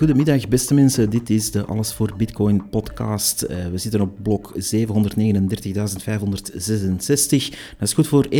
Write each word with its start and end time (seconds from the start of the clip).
Goedemiddag, 0.00 0.48
beste 0.48 0.74
mensen. 0.74 1.10
Dit 1.10 1.30
is 1.30 1.50
de 1.50 1.64
Alles 1.64 1.92
voor 1.92 2.14
Bitcoin 2.16 2.68
podcast. 2.68 3.46
Uh, 3.50 3.66
we 3.66 3.78
zitten 3.78 4.00
op 4.00 4.22
blok 4.22 4.52
739.566. 4.54 4.60
Dat 7.78 7.78
is 7.78 7.92
goed 7.92 8.06
voor 8.06 8.26
31.610 8.30 8.36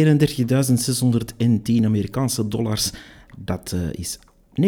Amerikaanse 1.84 2.48
dollars. 2.48 2.90
Dat 3.38 3.72
uh, 3.74 3.80
is 3.92 4.18
29.550 4.62 4.66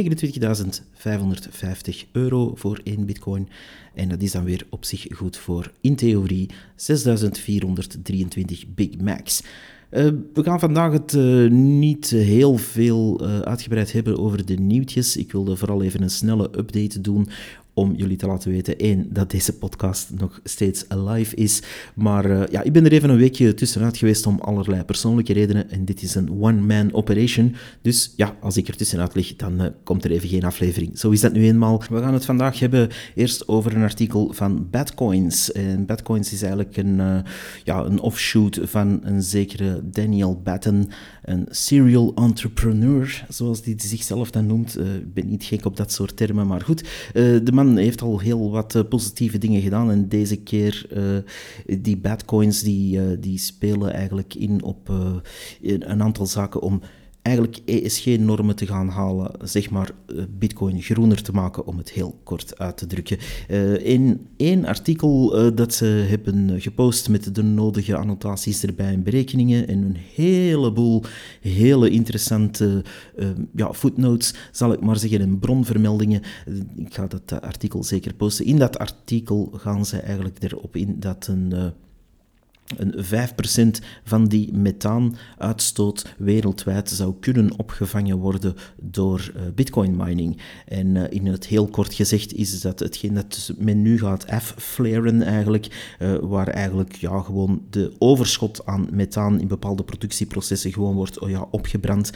euro 2.13 2.55
voor 2.55 2.81
één 2.85 3.07
bitcoin. 3.07 3.49
En 3.95 4.09
dat 4.09 4.23
is 4.23 4.33
dan 4.33 4.45
weer 4.45 4.67
op 4.71 4.85
zich 4.85 5.07
goed 5.17 5.37
voor, 5.37 5.73
in 5.81 5.97
theorie, 5.97 6.51
6.423 6.77 6.85
Big 8.75 9.01
Macs. 9.01 9.43
Uh, 9.93 10.09
we 10.33 10.43
gaan 10.43 10.61
vandaag 10.61 10.93
het 10.93 11.13
uh, 11.13 11.51
niet 11.51 12.11
heel 12.11 12.57
veel 12.57 13.21
uh, 13.23 13.39
uitgebreid 13.39 13.93
hebben 13.93 14.19
over 14.19 14.47
de 14.47 14.55
nieuwtjes. 14.55 15.17
Ik 15.17 15.33
wilde 15.33 15.57
vooral 15.57 15.83
even 15.83 16.03
een 16.03 16.11
snelle 16.11 16.45
update 16.45 17.01
doen 17.01 17.29
om 17.75 17.95
jullie 17.95 18.17
te 18.17 18.27
laten 18.27 18.51
weten, 18.51 18.79
één, 18.79 19.07
dat 19.13 19.31
deze 19.31 19.59
podcast 19.59 20.11
nog 20.19 20.41
steeds 20.45 20.85
alive 20.89 21.37
is. 21.37 21.63
Maar 21.95 22.31
uh, 22.31 22.43
ja, 22.51 22.63
ik 22.63 22.73
ben 22.73 22.85
er 22.85 22.93
even 22.93 23.11
een 23.11 23.17
weekje 23.17 23.55
tussenuit 23.55 23.97
geweest 23.97 24.27
om 24.27 24.41
allerlei 24.41 24.85
persoonlijke 24.85 25.33
redenen. 25.33 25.71
En 25.71 25.85
dit 25.85 26.03
is 26.03 26.15
een 26.15 26.31
one-man 26.41 26.93
operation. 26.93 27.55
Dus 27.83 28.13
ja, 28.17 28.37
als 28.41 28.57
ik 28.57 28.69
er 28.69 28.77
tussenuit 28.77 29.15
lig, 29.15 29.37
dan 29.37 29.63
uh, 29.63 29.67
komt 29.85 30.05
er 30.05 30.11
even 30.11 30.29
geen 30.29 30.45
aflevering. 30.45 30.99
Zo 30.99 31.11
is 31.11 31.21
dat 31.21 31.33
nu 31.33 31.45
eenmaal. 31.45 31.83
We 31.91 32.01
gaan 32.01 32.15
het 32.15 32.25
vandaag 32.25 32.59
hebben 32.59 32.89
eerst 33.15 33.49
over 33.49 33.77
een 33.77 33.83
artikel 33.83 34.33
van 34.33 34.71
Badcoins. 34.71 35.53
En 35.53 35.87
Badcoins 35.87 36.33
is 36.33 36.43
eigenlijk 36.43 36.77
een, 36.77 36.99
uh, 36.99 37.19
ja, 37.65 37.85
een 37.85 38.01
offshoot 38.01 38.61
van 38.63 39.01
een 39.03 39.23
zekere 39.23 39.81
Daniel 39.85 40.41
Batten, 40.45 40.89
een 41.23 41.47
serial 41.51 42.13
entrepreneur, 42.15 43.27
zoals 43.29 43.65
hij 43.65 43.75
zichzelf 43.77 44.31
dan 44.31 44.47
noemt. 44.47 44.79
Ik 44.79 45.15
ben 45.15 45.29
niet 45.29 45.45
gek 45.45 45.65
op 45.65 45.77
dat 45.77 45.93
soort 45.93 46.17
termen, 46.17 46.47
maar 46.47 46.61
goed. 46.61 46.85
de 47.13 47.53
man 47.53 47.77
heeft 47.77 48.03
al 48.03 48.19
heel 48.19 48.51
wat 48.51 48.75
uh, 48.75 48.83
positieve 48.89 49.39
dingen 49.39 49.63
gedaan. 49.63 49.91
En 49.91 50.09
deze 50.09 50.37
keer, 50.37 50.87
die 51.81 51.97
badcoins, 51.97 52.63
die, 52.63 53.19
die 53.19 53.39
spelen 53.39 53.93
eigenlijk 53.93 54.35
in 54.35 54.63
op 54.63 54.89
een 55.61 56.03
aantal 56.03 56.27
zaken 56.27 56.61
om 56.61 56.81
eigenlijk 57.23 57.59
ESG-normen 57.65 58.57
te 58.57 58.67
gaan 58.67 58.89
halen, 58.89 59.31
zeg 59.43 59.71
maar 59.71 59.91
eh, 60.07 60.17
Bitcoin 60.39 60.83
groener 60.83 61.23
te 61.23 61.33
maken, 61.33 61.67
om 61.67 61.79
het 61.79 61.91
heel 61.91 62.21
kort 62.23 62.59
uit 62.59 62.77
te 62.77 62.87
drukken. 62.87 63.19
Uh, 63.51 63.87
in 63.87 64.27
één 64.37 64.65
artikel 64.65 65.39
uh, 65.39 65.57
dat 65.57 65.75
ze 65.75 65.85
hebben 65.85 66.61
gepost 66.61 67.09
met 67.09 67.35
de 67.35 67.43
nodige 67.43 67.97
annotaties 67.97 68.63
erbij 68.63 68.93
en 68.93 69.03
berekeningen 69.03 69.69
en 69.69 69.83
een 69.83 69.97
heleboel 70.15 71.03
hele 71.41 71.91
interessante 71.91 72.85
ja, 73.55 73.73
footnotes, 73.73 74.35
zal 74.53 74.73
ik 74.73 74.81
maar 74.81 74.97
zeggen, 74.97 75.21
en 75.21 75.39
bronvermeldingen. 75.39 76.23
ik 76.77 76.95
ga 76.95 77.07
dat 77.07 77.41
artikel 77.41 77.85
zeker 77.85 78.15
posten. 78.15 78.45
In 78.45 78.59
dat 78.59 78.79
artikel 78.79 79.53
gaan 79.57 79.87
ze 79.87 79.99
eigenlijk 79.99 80.43
erop 80.43 80.77
in 80.77 80.97
dat 81.01 81.27
een 81.27 81.73
een 82.77 83.05
5% 83.81 83.85
van 84.05 84.29
die 84.29 84.53
methaanuitstoot 84.53 86.15
wereldwijd 86.19 86.91
zou 86.91 87.15
kunnen 87.21 87.59
opgevangen 87.59 88.17
worden 88.17 88.55
door 88.81 89.33
uh, 89.37 89.43
bitcoin 89.55 89.97
mining. 89.97 90.41
En 90.67 90.95
uh, 90.95 91.03
in 91.09 91.27
het 91.27 91.47
heel 91.47 91.67
kort 91.67 91.95
gezegd 91.95 92.35
is 92.35 92.61
dat 92.61 92.79
hetgeen 92.79 93.15
dat 93.15 93.53
men 93.59 93.83
nu 93.83 93.99
gaat 93.99 94.27
F-flaren 94.41 95.23
eigenlijk, 95.23 95.95
uh, 95.99 96.15
waar 96.21 96.49
eigenlijk 96.49 96.95
ja, 96.95 97.21
gewoon 97.21 97.63
de 97.71 97.93
overschot 97.99 98.67
aan 98.67 98.89
methaan 98.91 99.41
in 99.41 99.49
bepaalde 99.49 99.85
productieprocessen 99.85 100.73
gewoon 100.73 100.95
wordt 100.95 101.19
oh 101.19 101.31
ja, 101.31 101.47
opgebrand, 101.51 102.11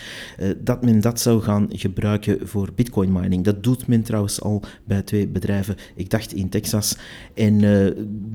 dat 0.59 0.85
men 0.85 1.01
dat 1.01 1.21
zou 1.21 1.43
gaan 1.43 1.67
gebruiken 1.71 2.49
voor 2.49 2.71
bitcoin 2.75 3.13
mining. 3.13 3.45
Dat 3.45 3.63
doet 3.63 3.87
men 3.87 4.03
trouwens 4.03 4.41
al 4.41 4.63
bij 4.85 5.03
twee 5.03 5.29
bedrijven, 5.29 5.77
ik 5.95 6.11
dacht 6.11 6.33
in 6.33 6.49
Texas. 6.49 6.97
En 7.35 7.61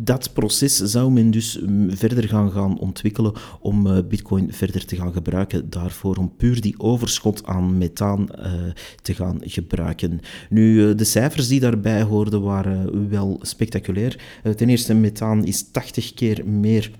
dat 0.03 0.34
proces 0.34 0.78
zou 0.78 1.12
men 1.12 1.31
dus 1.31 1.59
verder 2.01 2.28
gaan, 2.28 2.51
gaan 2.51 2.79
ontwikkelen 2.79 3.34
om 3.59 3.88
uh, 3.88 3.97
Bitcoin 4.07 4.53
verder 4.53 4.85
te 4.85 4.95
gaan 4.95 5.13
gebruiken 5.13 5.69
daarvoor, 5.69 6.16
om 6.16 6.35
puur 6.38 6.62
die 6.62 6.79
overschot 6.79 7.45
aan 7.45 7.78
methaan 7.78 8.29
uh, 8.39 8.45
te 9.01 9.13
gaan 9.13 9.39
gebruiken. 9.41 10.19
Nu, 10.50 10.88
uh, 10.88 10.97
de 10.97 11.03
cijfers 11.03 11.47
die 11.47 11.59
daarbij 11.59 12.03
hoorden 12.03 12.41
waren 12.41 13.09
wel 13.09 13.40
spectaculair. 13.41 14.19
ten 14.56 14.69
eerste, 14.69 14.94
methaan 14.94 15.45
is 15.45 15.72
80 15.72 16.13
keer 16.13 16.45
meer 16.45 16.91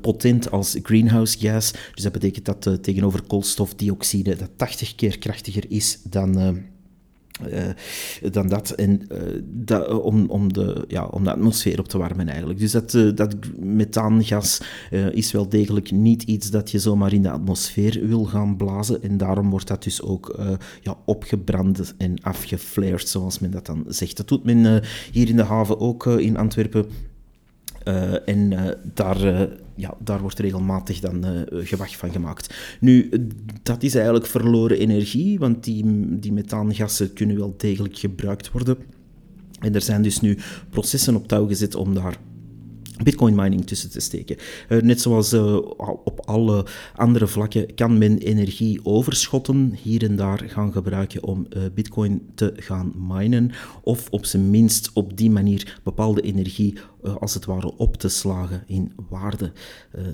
potent 0.00 0.50
als 0.50 0.78
greenhouse 0.82 1.38
gas. 1.38 1.72
Dus 1.94 2.02
dat 2.02 2.12
betekent 2.12 2.44
dat 2.44 2.82
tegenover 2.82 3.22
koolstofdioxide 3.22 4.36
dat 4.36 4.50
80 4.56 4.94
keer 4.94 5.18
krachtiger 5.18 5.64
is 5.68 5.98
dan, 6.02 6.38
uh, 6.38 6.48
dan 8.30 8.48
dat. 8.48 8.70
En 8.70 9.00
uh, 9.12 9.18
dat, 9.44 10.00
om, 10.00 10.26
om, 10.28 10.52
de, 10.52 10.84
ja, 10.88 11.04
om 11.04 11.24
de 11.24 11.30
atmosfeer 11.32 11.78
op 11.78 11.88
te 11.88 11.98
warmen 11.98 12.28
eigenlijk. 12.28 12.58
Dus 12.58 12.72
dat, 12.72 12.90
dat 13.14 13.36
methaangas 13.58 14.60
is 15.10 15.32
wel 15.32 15.48
degelijk 15.48 15.90
niet 15.90 16.22
iets 16.22 16.50
dat 16.50 16.70
je 16.70 16.78
zomaar 16.78 17.12
in 17.12 17.22
de 17.22 17.30
atmosfeer 17.30 18.06
wil 18.06 18.24
gaan 18.24 18.56
blazen. 18.56 19.02
En 19.02 19.16
daarom 19.16 19.50
wordt 19.50 19.68
dat 19.68 19.82
dus 19.82 20.02
ook 20.02 20.38
ja, 20.80 20.96
opgebrand 21.04 21.94
en 21.98 22.16
afgeflared, 22.22 23.08
zoals 23.08 23.38
men 23.38 23.50
dat 23.50 23.66
dan 23.66 23.84
zegt. 23.88 24.16
Dat 24.16 24.28
doet 24.28 24.44
men 24.44 24.82
hier 25.12 25.28
in 25.28 25.36
de 25.36 25.42
haven 25.42 25.80
ook 25.80 26.06
in 26.06 26.36
Antwerpen. 26.36 26.86
En 28.24 28.52
daar, 28.94 29.48
ja, 29.82 29.94
daar 29.98 30.20
wordt 30.20 30.38
regelmatig 30.38 31.00
dan 31.00 31.46
gewacht 31.50 31.96
van 31.96 32.10
gemaakt. 32.10 32.54
Nu, 32.80 33.10
dat 33.62 33.82
is 33.82 33.94
eigenlijk 33.94 34.26
verloren 34.26 34.78
energie, 34.78 35.38
want 35.38 35.64
die, 35.64 35.84
die 36.18 36.32
methaangassen 36.32 37.12
kunnen 37.12 37.36
wel 37.36 37.54
degelijk 37.56 37.98
gebruikt 37.98 38.50
worden. 38.50 38.76
En 39.60 39.74
er 39.74 39.82
zijn 39.82 40.02
dus 40.02 40.20
nu 40.20 40.38
processen 40.70 41.16
op 41.16 41.28
touw 41.28 41.46
gezet 41.46 41.74
om 41.74 41.94
daar 41.94 42.16
Bitcoin 43.02 43.34
mining 43.34 43.66
tussen 43.66 43.90
te 43.90 44.00
steken. 44.00 44.36
Uh, 44.68 44.80
net 44.80 45.00
zoals 45.00 45.32
uh, 45.32 45.56
op 46.04 46.20
alle 46.24 46.66
andere 46.94 47.26
vlakken 47.26 47.74
kan 47.74 47.98
men 47.98 48.18
energieoverschotten 48.18 49.74
hier 49.82 50.04
en 50.04 50.16
daar 50.16 50.42
gaan 50.46 50.72
gebruiken 50.72 51.24
om 51.24 51.46
uh, 51.56 51.62
Bitcoin 51.74 52.22
te 52.34 52.52
gaan 52.56 52.92
minen, 53.08 53.50
of 53.82 54.08
op 54.10 54.26
zijn 54.26 54.50
minst 54.50 54.90
op 54.92 55.16
die 55.16 55.30
manier 55.30 55.80
bepaalde 55.82 56.20
energie 56.20 56.74
als 57.18 57.34
het 57.34 57.44
ware 57.44 57.76
op 57.76 57.96
te 57.96 58.08
slagen 58.08 58.64
in 58.66 58.92
waarde. 59.08 59.52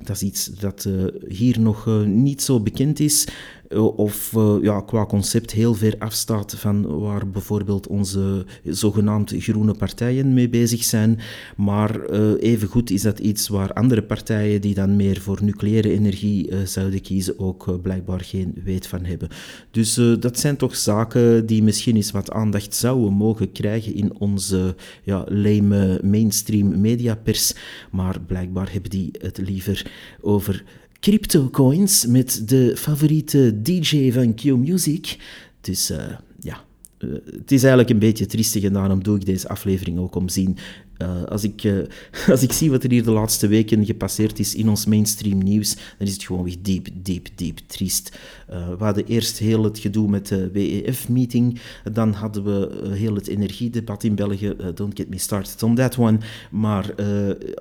dat 0.02 0.16
is 0.16 0.22
iets 0.22 0.46
dat 0.46 0.88
hier 1.28 1.60
nog 1.60 1.86
niet 2.06 2.42
zo 2.42 2.60
bekend 2.60 3.00
is. 3.00 3.26
Eh, 3.68 3.98
of 3.98 4.32
uh, 4.36 4.56
ja, 4.62 4.80
qua 4.80 5.06
concept 5.06 5.50
heel 5.50 5.74
ver 5.74 5.94
afstaat 5.98 6.54
van 6.54 7.00
waar 7.00 7.28
bijvoorbeeld 7.28 7.86
onze 7.86 8.44
zogenaamd 8.64 9.34
groene 9.38 9.74
partijen 9.74 10.34
mee 10.34 10.48
bezig 10.48 10.84
zijn. 10.84 11.18
Maar 11.56 12.10
uh, 12.10 12.32
evengoed 12.38 12.90
is 12.90 13.02
dat 13.02 13.18
iets 13.18 13.48
waar 13.48 13.72
andere 13.72 14.02
partijen 14.02 14.60
die 14.60 14.74
dan 14.74 14.96
meer 14.96 15.20
voor 15.20 15.38
nucleaire 15.42 15.90
energie 15.90 16.50
zouden 16.64 17.00
kiezen 17.00 17.38
ook 17.38 17.82
blijkbaar 17.82 18.20
geen 18.20 18.54
weet 18.64 18.86
van 18.86 19.04
hebben. 19.04 19.28
Dus 19.70 19.94
dat 20.20 20.38
zijn 20.38 20.56
toch 20.56 20.76
zaken 20.76 21.46
die 21.46 21.62
misschien 21.62 21.96
eens 21.96 22.10
wat 22.10 22.30
aandacht 22.30 22.74
zouden 22.74 23.12
mogen 23.12 23.52
krijgen 23.52 23.94
in 23.94 24.18
onze 24.18 24.74
ja, 25.02 25.24
lame 25.28 26.00
mainstream 26.02 26.80
mediapers. 26.80 27.54
Maar 27.90 28.20
blijkbaar 28.20 28.72
hebben 28.72 28.90
die 28.90 29.10
het 29.18 29.38
liever 29.38 29.90
over 30.20 30.64
crypto-coins 31.00 32.06
met 32.06 32.48
de 32.48 32.76
favoriete 32.76 33.62
DJ 33.62 34.12
van 34.12 34.34
Q-Music. 34.34 35.16
Dus 35.60 35.90
uh, 35.90 35.98
ja, 36.40 36.64
uh, 36.98 37.12
het 37.24 37.52
is 37.52 37.60
eigenlijk 37.60 37.90
een 37.90 37.98
beetje 37.98 38.26
triestig 38.26 38.62
en 38.62 38.72
daarom 38.72 39.02
doe 39.02 39.16
ik 39.16 39.26
deze 39.26 39.48
aflevering 39.48 39.98
ook 39.98 40.14
om 40.14 40.28
zien 40.28 40.56
uh, 40.98 41.24
als, 41.24 41.44
ik, 41.44 41.64
uh, 41.64 41.86
als 42.30 42.42
ik 42.42 42.52
zie 42.52 42.70
wat 42.70 42.84
er 42.84 42.90
hier 42.90 43.04
de 43.04 43.10
laatste 43.10 43.46
weken 43.46 43.84
gepasseerd 43.84 44.38
is 44.38 44.54
in 44.54 44.68
ons 44.68 44.86
mainstream 44.86 45.38
nieuws, 45.38 45.74
dan 45.74 46.06
is 46.06 46.12
het 46.12 46.24
gewoon 46.24 46.44
weer 46.44 46.56
diep, 46.62 46.88
diep, 46.92 47.28
diep 47.34 47.58
triest. 47.66 48.18
Uh, 48.50 48.68
we 48.78 48.84
hadden 48.84 49.06
eerst 49.06 49.38
heel 49.38 49.64
het 49.64 49.78
gedoe 49.78 50.08
met 50.08 50.26
de 50.26 50.50
WEF-meeting, 50.50 51.60
dan 51.92 52.12
hadden 52.12 52.44
we 52.44 52.88
heel 52.90 53.14
het 53.14 53.28
energiedebat 53.28 54.04
in 54.04 54.14
België. 54.14 54.56
don't 54.74 54.96
get 54.96 55.08
me 55.08 55.18
started 55.18 55.62
on 55.62 55.74
that 55.74 55.98
one. 55.98 56.18
Maar 56.50 56.94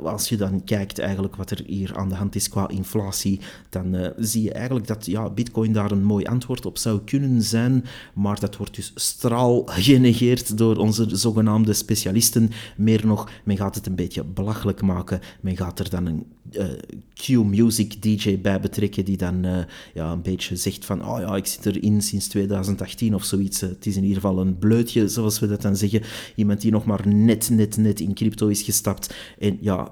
als 0.04 0.30
je 0.30 0.38
dan 0.38 0.64
kijkt 0.64 1.00
eigenlijk 1.00 1.36
wat 1.36 1.52
er 1.52 1.64
hier 1.66 1.98
aan 1.98 2.10
de 2.10 2.16
hand 2.16 2.36
is 2.36 2.50
qua 2.50 2.70
inflatie, 2.70 3.40
dan 3.70 4.14
zie 4.18 4.44
je 4.44 4.52
eigenlijk 4.52 4.88
dat 4.88 5.06
ja, 5.06 5.30
bitcoin 5.30 5.74
daar 5.74 5.92
een 5.92 6.04
mooi 6.04 6.26
antwoord 6.26 6.66
op 6.66 6.78
zou 6.78 7.00
kunnen 7.06 7.42
zijn, 7.42 7.86
maar 8.14 8.40
dat 8.40 8.58
wordt 8.58 8.76
dus 8.76 8.92
straal 8.96 9.64
genegeerd 9.66 10.58
door 10.58 10.78
onze 10.78 11.18
zogenaamde 11.18 11.74
specialisten, 11.74 12.52
meer 12.76 13.06
nog 13.06 13.27
men 13.44 13.58
gaat 13.58 13.76
het 13.76 13.86
een 13.86 13.96
beetje 13.96 14.24
belachelijk 14.24 14.82
maken. 14.82 15.20
Men 15.42 15.58
gaat 15.58 15.80
er 15.80 15.90
dan 15.90 16.06
een 16.06 16.26
uh, 16.52 16.66
Q-music 17.14 18.02
DJ 18.02 18.40
bij 18.42 18.60
betrekken 18.60 19.06
die 19.06 19.18
dan 19.18 19.46
uh, 19.46 19.58
ja, 19.94 20.12
een 20.12 20.22
beetje 20.22 20.56
zegt 20.56 20.86
van 20.86 21.06
oh 21.06 21.20
ja, 21.20 21.36
ik 21.36 21.46
zit 21.46 21.66
erin 21.66 22.02
sinds 22.02 22.28
2018 22.28 23.16
of 23.16 23.24
zoiets. 23.24 23.62
Het 23.62 23.86
is 23.86 23.96
in 23.96 24.04
ieder 24.04 24.22
geval 24.22 24.40
een 24.40 24.58
bleutje, 24.58 25.08
zoals 25.08 25.40
we 25.40 25.48
dat 25.48 25.62
dan 25.62 25.76
zeggen. 25.76 26.02
Iemand 26.36 26.62
die 26.62 26.72
nog 26.72 26.86
maar 26.86 27.08
net, 27.08 27.50
net, 27.50 27.78
net 27.78 28.00
in 28.00 28.14
crypto 28.14 28.48
is 28.48 28.62
gestapt. 28.62 29.16
En 29.40 29.58
ja, 29.62 29.92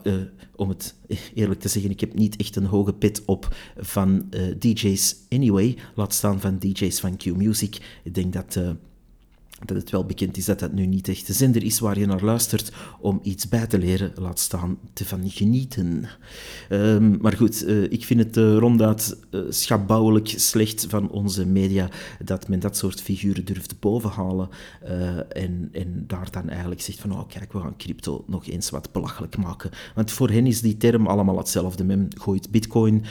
om 0.55 0.69
het 0.69 0.95
eerlijk 1.33 1.59
te 1.59 1.67
zeggen, 1.67 1.91
ik 1.91 1.99
heb 1.99 2.13
niet 2.13 2.35
echt 2.35 2.55
een 2.55 2.65
hoge 2.65 2.93
pit 2.93 3.21
op 3.25 3.55
van 3.77 4.29
DJ's 4.59 5.15
anyway. 5.29 5.77
Laat 5.95 6.13
staan 6.13 6.39
van 6.39 6.59
DJ's 6.59 6.99
van 6.99 7.17
Q-music. 7.17 7.99
Ik 8.03 8.15
denk 8.15 8.33
dat 8.33 8.59
dat 9.65 9.77
het 9.77 9.89
wel 9.89 10.05
bekend 10.05 10.37
is 10.37 10.45
dat 10.45 10.59
dat 10.59 10.73
nu 10.73 10.85
niet 10.85 11.07
echt 11.07 11.27
de 11.27 11.33
zender 11.33 11.63
is 11.63 11.79
waar 11.79 11.99
je 11.99 12.05
naar 12.05 12.23
luistert 12.23 12.71
om 12.99 13.19
iets 13.23 13.49
bij 13.49 13.67
te 13.67 13.77
leren, 13.77 14.11
laat 14.15 14.39
staan 14.39 14.77
te 14.93 15.05
van 15.05 15.29
genieten. 15.29 16.05
Um, 16.69 17.17
maar 17.21 17.33
goed, 17.33 17.67
uh, 17.67 17.83
ik 17.83 18.05
vind 18.05 18.19
het 18.19 18.37
uh, 18.37 18.57
ronduit 18.57 19.17
uh, 19.31 19.41
schabouwelijk 19.49 20.27
slecht 20.27 20.85
van 20.89 21.09
onze 21.09 21.45
media 21.45 21.89
dat 22.23 22.47
men 22.47 22.59
dat 22.59 22.77
soort 22.77 23.01
figuren 23.01 23.45
durft 23.45 23.79
bovenhalen 23.79 24.49
en, 25.29 25.69
en 25.71 26.03
daar 26.07 26.31
dan 26.31 26.49
eigenlijk 26.49 26.81
zegt 26.81 26.99
van, 26.99 27.11
oh 27.11 27.27
kijk, 27.27 27.53
we 27.53 27.59
gaan 27.59 27.77
crypto 27.77 28.23
nog 28.27 28.47
eens 28.47 28.69
wat 28.69 28.91
belachelijk 28.91 29.37
maken. 29.37 29.71
Want 29.95 30.11
voor 30.11 30.29
hen 30.29 30.45
is 30.45 30.61
die 30.61 30.77
term 30.77 31.07
allemaal 31.07 31.37
hetzelfde. 31.37 31.83
Men 31.83 32.07
gooit 32.17 32.51
bitcoin 32.51 33.03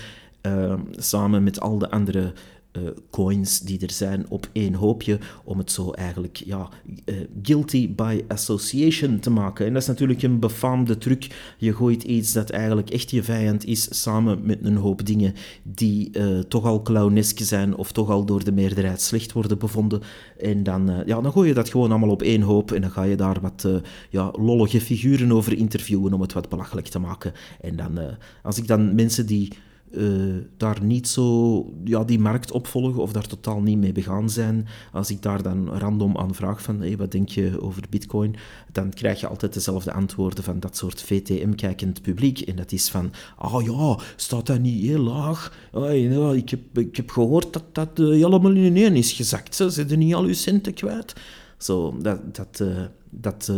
samen 0.91 1.43
met 1.43 1.61
al 1.61 1.79
de 1.79 1.91
andere 1.91 2.33
uh, 2.79 2.83
coins 3.11 3.61
die 3.61 3.81
er 3.81 3.91
zijn 3.91 4.27
op 4.29 4.49
één 4.53 4.75
hoopje, 4.75 5.19
om 5.45 5.59
het 5.59 5.71
zo 5.71 5.91
eigenlijk 5.91 6.37
ja, 6.37 6.69
uh, 7.05 7.15
guilty 7.43 7.95
by 7.95 8.23
association 8.29 9.19
te 9.19 9.31
maken. 9.31 9.67
En 9.67 9.73
dat 9.73 9.83
is 9.83 9.89
natuurlijk 9.89 10.23
een 10.23 10.39
befaamde 10.39 10.99
truc. 10.99 11.55
Je 11.59 11.75
gooit 11.75 12.03
iets 12.03 12.33
dat 12.33 12.51
eigenlijk 12.51 12.91
echt 12.91 13.11
je 13.11 13.23
vijand 13.23 13.65
is, 13.65 14.03
samen 14.03 14.47
met 14.47 14.59
een 14.63 14.77
hoop 14.77 15.07
dingen 15.07 15.35
die 15.63 16.11
uh, 16.13 16.39
toch 16.39 16.65
al 16.65 16.83
clownesk 16.83 17.39
zijn 17.39 17.77
of 17.77 17.93
toch 17.93 18.11
al 18.11 18.25
door 18.25 18.45
de 18.45 18.53
meerderheid 18.53 19.01
slecht 19.01 19.33
worden 19.33 19.59
bevonden. 19.59 20.01
En 20.39 20.63
dan, 20.63 21.03
ja, 21.07 21.21
dan 21.21 21.33
gooi 21.33 21.49
je 21.49 21.55
dat 21.55 21.69
gewoon 21.71 21.91
allemaal 21.91 22.11
op 22.11 22.23
één 22.23 22.43
hoop 22.43 22.73
en 22.73 22.81
dan 22.81 22.91
ga 22.91 23.03
je 23.03 23.17
daar 23.17 23.41
wat 23.41 23.69
ja, 24.11 24.33
lollige 24.39 24.81
figuren 24.81 25.33
over 25.33 25.57
interviewen 25.57 26.13
om 26.13 26.21
het 26.21 26.33
wat 26.33 26.49
belachelijk 26.49 26.87
te 26.87 26.99
maken. 26.99 27.33
En 27.61 27.77
dan, 27.77 27.99
als 28.43 28.59
ik 28.59 28.67
dan 28.67 28.95
mensen 28.95 29.27
die 29.27 29.53
uh, 29.91 30.35
daar 30.57 30.83
niet 30.83 31.09
zo 31.09 31.59
ja, 31.85 32.05
die 32.05 32.19
markt 32.19 32.51
opvolgen 32.51 33.03
of 33.03 33.13
daar 33.13 33.27
totaal 33.27 33.61
niet 33.61 33.79
mee 33.79 33.93
begaan 33.93 34.31
zijn. 34.31 34.67
Als 34.93 35.11
ik 35.11 35.23
daar 35.23 35.43
dan 35.43 35.69
random 35.69 36.17
aan 36.17 36.35
vraag 36.35 36.63
van 36.63 36.81
hey, 36.81 36.97
wat 36.97 37.13
denk 37.13 37.29
je 37.29 37.61
over 37.61 37.83
bitcoin, 37.91 38.37
dan 38.73 38.91
krijg 38.91 39.21
je 39.21 39.27
altijd 39.27 39.55
dezelfde 39.55 39.93
antwoorden 39.93 40.45
van 40.45 40.61
dat 40.61 40.77
soort 40.77 41.03
VTM-kijkend 41.03 42.03
publiek. 42.03 42.41
En 42.41 42.57
dat 42.57 42.73
is 42.73 42.89
van, 42.89 43.13
ah 43.37 43.55
oh 43.55 43.63
ja, 43.63 44.05
staat 44.17 44.47
dat 44.47 44.61
niet 44.61 44.83
heel 44.83 45.03
laag? 45.03 45.69
Ja, 45.73 46.33
ik, 46.33 46.49
heb, 46.51 46.79
ik 46.79 46.97
heb 46.97 47.11
gehoord 47.11 47.53
dat 47.53 47.65
dat 47.73 47.99
uh, 47.99 48.09
helemaal 48.09 48.55
in 48.57 48.77
één 48.77 48.97
is 48.97 49.13
gezakt. 49.13 49.55
Ze 49.55 49.71
zitten 49.71 49.99
niet 49.99 50.15
al 50.15 50.25
uw 50.25 50.35
centen 50.35 50.75
kwijt. 50.75 51.13
Zo, 51.59 51.97
dat... 52.01 52.35
dat, 52.35 52.61
uh, 52.63 52.85
dat 53.11 53.51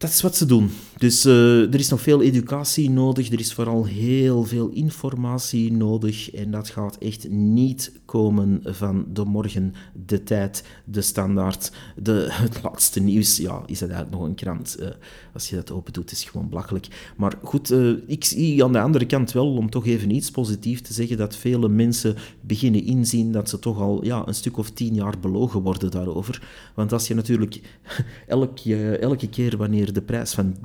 dat 0.00 0.10
is 0.10 0.20
wat 0.20 0.36
ze 0.36 0.46
doen. 0.46 0.70
Dus 1.00 1.26
uh, 1.26 1.72
er 1.72 1.78
is 1.78 1.88
nog 1.88 2.00
veel 2.00 2.22
educatie 2.22 2.90
nodig, 2.90 3.32
er 3.32 3.38
is 3.38 3.54
vooral 3.54 3.84
heel 3.84 4.44
veel 4.44 4.68
informatie 4.68 5.72
nodig 5.72 6.30
en 6.30 6.50
dat 6.50 6.68
gaat 6.68 6.98
echt 6.98 7.28
niet 7.28 7.92
komen 8.04 8.60
van 8.64 9.04
de 9.12 9.24
morgen, 9.24 9.74
de 10.06 10.22
tijd, 10.22 10.64
de 10.84 11.00
standaard, 11.00 11.72
de, 11.96 12.26
het 12.30 12.62
laatste 12.62 13.00
nieuws. 13.00 13.36
Ja, 13.36 13.62
is 13.66 13.78
dat 13.78 13.88
eigenlijk 13.88 14.18
nog 14.20 14.28
een 14.28 14.34
krant? 14.34 14.76
Uh, 14.80 14.86
als 15.32 15.48
je 15.48 15.56
dat 15.56 15.70
open 15.70 15.92
doet, 15.92 16.10
is 16.10 16.24
gewoon 16.24 16.48
belachelijk. 16.48 17.12
Maar 17.16 17.38
goed, 17.42 17.70
uh, 17.70 17.96
ik 18.06 18.24
zie 18.24 18.64
aan 18.64 18.72
de 18.72 18.80
andere 18.80 19.06
kant 19.06 19.32
wel, 19.32 19.54
om 19.54 19.70
toch 19.70 19.86
even 19.86 20.10
iets 20.10 20.30
positiefs 20.30 20.82
te 20.82 20.92
zeggen, 20.92 21.16
dat 21.16 21.36
vele 21.36 21.68
mensen 21.68 22.16
beginnen 22.40 22.84
inzien 22.84 23.32
dat 23.32 23.48
ze 23.48 23.58
toch 23.58 23.80
al 23.80 24.04
ja, 24.04 24.22
een 24.26 24.34
stuk 24.34 24.56
of 24.56 24.70
tien 24.70 24.94
jaar 24.94 25.18
belogen 25.20 25.60
worden 25.60 25.90
daarover. 25.90 26.48
Want 26.74 26.92
als 26.92 27.08
je 27.08 27.14
natuurlijk 27.14 27.60
elke, 28.26 28.96
elke 28.96 29.28
keer 29.28 29.56
wanneer 29.56 29.92
de 29.92 30.02
prijs 30.02 30.32
van 30.34 30.56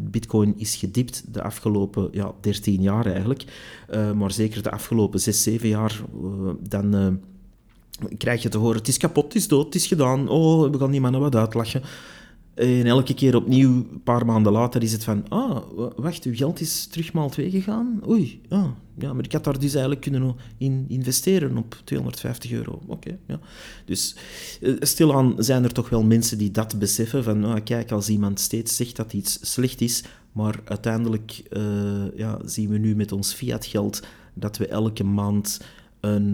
is 0.56 0.76
gedipt 0.76 1.24
de 1.34 1.44
afgelopen 1.44 2.08
ja, 2.12 2.34
13 2.42 2.82
jaar 2.82 3.06
eigenlijk, 3.06 3.44
uh, 3.94 4.12
maar 4.12 4.32
zeker 4.32 4.64
de 4.64 4.72
afgelopen 4.72 5.20
6, 5.20 5.44
7 5.44 5.70
jaar, 5.70 6.02
uh, 6.24 6.50
dan 6.60 6.96
uh, 6.96 7.08
krijg 8.18 8.42
je 8.42 8.50
te 8.50 8.58
horen, 8.58 8.78
het 8.78 8.88
is 8.88 8.98
kapot, 8.98 9.24
het 9.24 9.36
is 9.36 9.48
dood, 9.48 9.66
het 9.66 9.76
is 9.76 9.88
gedaan, 9.88 10.28
oh, 10.28 10.72
we 10.72 10.80
gaan 10.80 10.92
die 10.92 11.02
mannen 11.02 11.22
wat 11.22 11.36
uitlachen. 11.36 11.82
En 12.56 12.86
elke 12.86 13.14
keer 13.14 13.36
opnieuw, 13.36 13.70
een 13.70 14.02
paar 14.04 14.26
maanden 14.26 14.52
later, 14.52 14.84
is 14.84 14.92
het 14.92 15.04
van... 15.04 15.30
Ah, 15.30 15.58
wacht, 15.96 16.24
uw 16.24 16.36
geld 16.36 16.60
is 16.60 16.86
terug 16.86 17.14
maal 17.14 17.30
twee 17.30 17.50
gegaan? 17.50 18.02
Oei, 18.08 18.42
ah, 18.50 18.68
ja, 18.98 19.14
maar 19.14 19.24
ik 19.24 19.32
had 19.32 19.44
daar 19.44 19.60
dus 19.60 19.72
eigenlijk 19.72 20.02
kunnen 20.02 20.36
in 20.58 20.86
investeren 20.88 21.58
op 21.58 21.78
250 21.84 22.52
euro. 22.52 22.82
Oké, 22.88 23.18
ja. 23.28 23.40
Dus 23.86 24.16
uh, 24.62 24.76
stilaan 24.80 25.34
zijn 25.38 25.64
er 25.64 25.74
toch 25.74 25.90
wel 25.90 26.04
mensen 26.04 26.38
die 26.38 26.52
dat 26.52 26.80
beseffen. 26.80 27.24
Van, 27.24 27.44
ah, 27.44 27.64
kijk, 27.64 27.92
als 27.92 28.10
iemand 28.10 28.40
steeds 28.40 28.76
zegt 28.76 28.96
dat 28.96 29.14
iets 29.14 29.40
slecht 29.42 29.82
is, 29.82 30.04
maar 30.32 30.60
uiteindelijk 30.66 31.44
uh, 31.52 31.64
ja, 32.16 32.40
zien 32.46 32.70
we 32.70 32.78
nu 32.78 32.96
met 32.96 33.12
ons 33.12 33.34
fiatgeld 33.34 34.02
dat 34.34 34.58
we 34.58 34.68
elke 34.68 35.04
maand 35.04 35.62
een, 36.00 36.34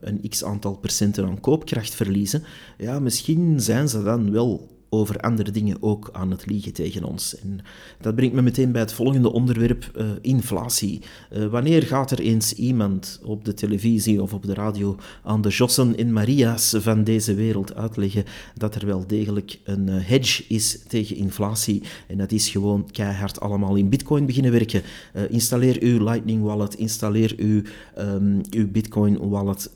een 0.00 0.28
x-aantal 0.28 0.76
procenten 0.76 1.24
aan 1.24 1.40
koopkracht 1.40 1.94
verliezen. 1.94 2.42
Ja, 2.78 2.98
misschien 2.98 3.60
zijn 3.60 3.88
ze 3.88 4.02
dan 4.02 4.30
wel 4.30 4.70
over 4.94 5.20
andere 5.20 5.50
dingen 5.50 5.76
ook 5.80 6.08
aan 6.12 6.30
het 6.30 6.46
liegen 6.46 6.72
tegen 6.72 7.04
ons. 7.04 7.38
En 7.38 7.60
dat 8.00 8.14
brengt 8.14 8.34
me 8.34 8.42
meteen 8.42 8.72
bij 8.72 8.80
het 8.80 8.92
volgende 8.92 9.32
onderwerp, 9.32 9.90
uh, 9.96 10.06
inflatie. 10.20 11.00
Uh, 11.32 11.46
wanneer 11.46 11.82
gaat 11.82 12.10
er 12.10 12.20
eens 12.20 12.54
iemand 12.54 13.20
op 13.24 13.44
de 13.44 13.54
televisie 13.54 14.22
of 14.22 14.32
op 14.32 14.46
de 14.46 14.54
radio 14.54 14.96
aan 15.22 15.42
de 15.42 15.48
Jossen 15.48 15.96
en 15.96 16.12
Maria's 16.12 16.74
van 16.78 17.04
deze 17.04 17.34
wereld 17.34 17.74
uitleggen 17.74 18.24
dat 18.54 18.74
er 18.74 18.86
wel 18.86 19.06
degelijk 19.06 19.58
een 19.64 19.88
uh, 19.88 19.94
hedge 19.98 20.44
is 20.48 20.82
tegen 20.88 21.16
inflatie 21.16 21.82
en 22.08 22.18
dat 22.18 22.32
is 22.32 22.48
gewoon 22.48 22.90
keihard 22.90 23.40
allemaal 23.40 23.76
in 23.76 23.88
bitcoin 23.88 24.26
beginnen 24.26 24.52
werken. 24.52 24.82
installeer 25.28 25.76
uw 25.80 26.04
Lightning 26.04 26.42
wallet, 26.42 26.74
installeer 26.74 27.34
uw, 27.36 27.62
um, 27.98 28.40
uw 28.50 28.70
bitcoin 28.70 29.28
wallet, 29.28 29.70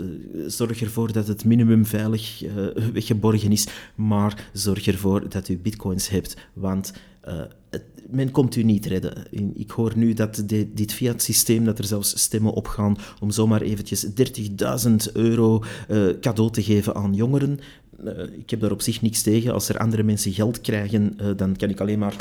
zorg 0.46 0.80
ervoor 0.80 1.12
dat 1.12 1.26
het 1.26 1.44
minimum 1.44 1.86
veilig 1.86 2.42
weggeborgen 2.92 3.52
is, 3.52 3.66
maar 3.94 4.48
zorg 4.52 4.86
ervoor 4.86 5.05
dat 5.28 5.48
u 5.48 5.58
bitcoins 5.58 6.08
hebt, 6.08 6.36
want 6.52 6.92
uh, 7.28 7.40
het, 7.70 7.82
men 8.10 8.30
komt 8.30 8.56
u 8.56 8.62
niet 8.62 8.86
redden. 8.86 9.26
Ik 9.54 9.70
hoor 9.70 9.92
nu 9.96 10.12
dat 10.14 10.42
dit 10.74 10.92
fiat-systeem, 10.92 11.64
dat 11.64 11.78
er 11.78 11.84
zelfs 11.84 12.18
stemmen 12.20 12.52
opgaan 12.52 12.96
om 13.20 13.30
zomaar 13.30 13.60
eventjes 13.60 14.06
30.000 14.06 15.12
euro 15.12 15.64
uh, 15.88 16.08
cadeau 16.20 16.50
te 16.50 16.62
geven 16.62 16.94
aan 16.94 17.14
jongeren. 17.14 17.58
Uh, 18.04 18.22
ik 18.38 18.50
heb 18.50 18.60
daar 18.60 18.70
op 18.70 18.82
zich 18.82 19.02
niks 19.02 19.22
tegen. 19.22 19.52
Als 19.52 19.68
er 19.68 19.78
andere 19.78 20.02
mensen 20.02 20.32
geld 20.32 20.60
krijgen, 20.60 21.36
dan 21.36 21.56
kan 21.56 21.68
ik 21.68 21.80
alleen 21.80 21.98
maar 21.98 22.16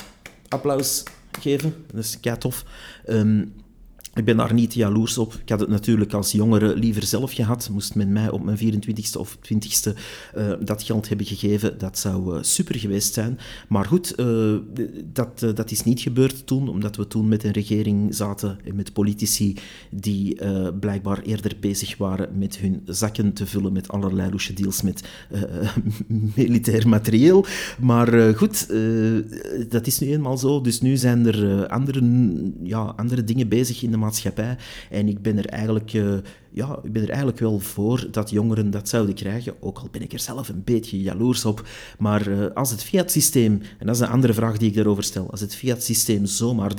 applaus 0.48 1.04
geven. 1.40 1.74
Dat 1.92 2.04
is 2.04 2.20
kei 2.20 2.38
tof. 2.38 2.66
Um, 3.10 3.54
ik 4.16 4.26
ben 4.26 4.38
daar 4.38 4.54
niet 4.54 4.74
jaloers 4.74 5.18
op. 5.18 5.34
Ik 5.34 5.50
had 5.50 5.60
het 5.60 5.70
natuurlijk 5.70 6.14
als 6.14 6.32
jongere 6.32 6.76
liever 6.76 7.04
zelf 7.04 7.34
gehad. 7.34 7.70
Moest 7.72 7.96
men 7.96 8.12
mij 8.12 8.30
op 8.30 8.44
mijn 8.44 8.58
24ste 8.58 9.20
of 9.20 9.38
20ste 9.38 9.94
uh, 10.36 10.52
eh, 10.52 10.60
dat 10.62 10.84
geld 10.84 11.08
hebben 11.08 11.26
gegeven, 11.26 11.78
dat 11.78 12.00
zou 12.00 12.36
uh, 12.36 12.44
super 12.44 12.80
geweest 12.80 13.14
zijn. 13.14 13.40
Maar 13.68 13.86
goed, 13.86 14.14
uh, 14.20 14.56
dat, 15.14 15.40
dat 15.40 15.72
is 15.72 15.84
niet 15.84 16.00
gebeurd 16.00 16.48
toen, 16.48 16.70
omdat 16.70 16.96
we 16.96 17.08
toen 17.08 17.28
met 17.28 17.44
een 17.44 17.52
regering 17.52 18.16
zaten 18.16 18.58
en 18.66 18.76
met 18.76 18.94
politici 18.94 19.56
die 19.92 20.38
blijkbaar 20.80 21.22
eerder 21.22 21.54
bezig 21.60 21.98
waren 21.98 22.38
met 22.38 22.58
hun 22.58 22.82
zakken 22.86 23.34
te 23.34 23.46
vullen 23.46 23.74
met 23.74 23.88
allerlei 23.88 24.32
loesje 24.32 24.54
deals 24.54 24.82
met 24.82 25.08
militair 26.36 26.88
materieel. 26.88 27.46
Maar 27.80 28.36
goed, 28.36 28.68
dat 29.70 29.88
is 29.88 30.00
nu 30.00 30.12
eenmaal 30.12 30.38
zo. 30.38 30.62
Dus 30.62 30.82
nu 30.82 30.98
zijn 30.98 31.26
er 31.26 31.68
andere, 31.68 32.02
ja, 32.64 32.94
andere 32.96 33.24
dingen 33.24 33.48
bezig 33.48 33.84
in 33.84 33.92
de 33.92 33.98
En 34.90 35.08
ik 35.08 35.22
ben 35.22 35.38
er 35.38 35.46
eigenlijk 35.46 35.94
uh, 35.94 36.18
ja, 36.56 36.80
ik 36.84 36.92
ben 36.92 37.02
er 37.02 37.08
eigenlijk 37.10 37.40
wel 37.40 37.60
voor 37.60 38.08
dat 38.12 38.30
jongeren 38.30 38.72
dat 38.72 38.90
zouden 38.90 39.16
krijgen, 39.16 39.54
ook 39.60 39.78
al 39.78 39.88
ben 39.92 40.02
ik 40.02 40.14
er 40.14 40.20
zelf 40.20 40.50
een 40.50 40.62
beetje 40.64 41.02
jaloers 41.02 41.46
op. 41.46 41.68
Maar 41.98 42.28
uh, 42.28 42.46
als 42.54 42.72
het 42.72 42.84
fiat-systeem, 42.84 43.62
en 43.80 43.86
dat 43.86 43.96
is 43.96 44.02
een 44.02 44.08
andere 44.08 44.34
vraag 44.34 44.58
die 44.58 44.70
ik 44.70 44.76
daarover 44.76 45.04
stel, 45.04 45.32
als 45.32 45.40
het 45.40 45.56
fiat-systeem 45.56 46.26
zomaar 46.26 46.72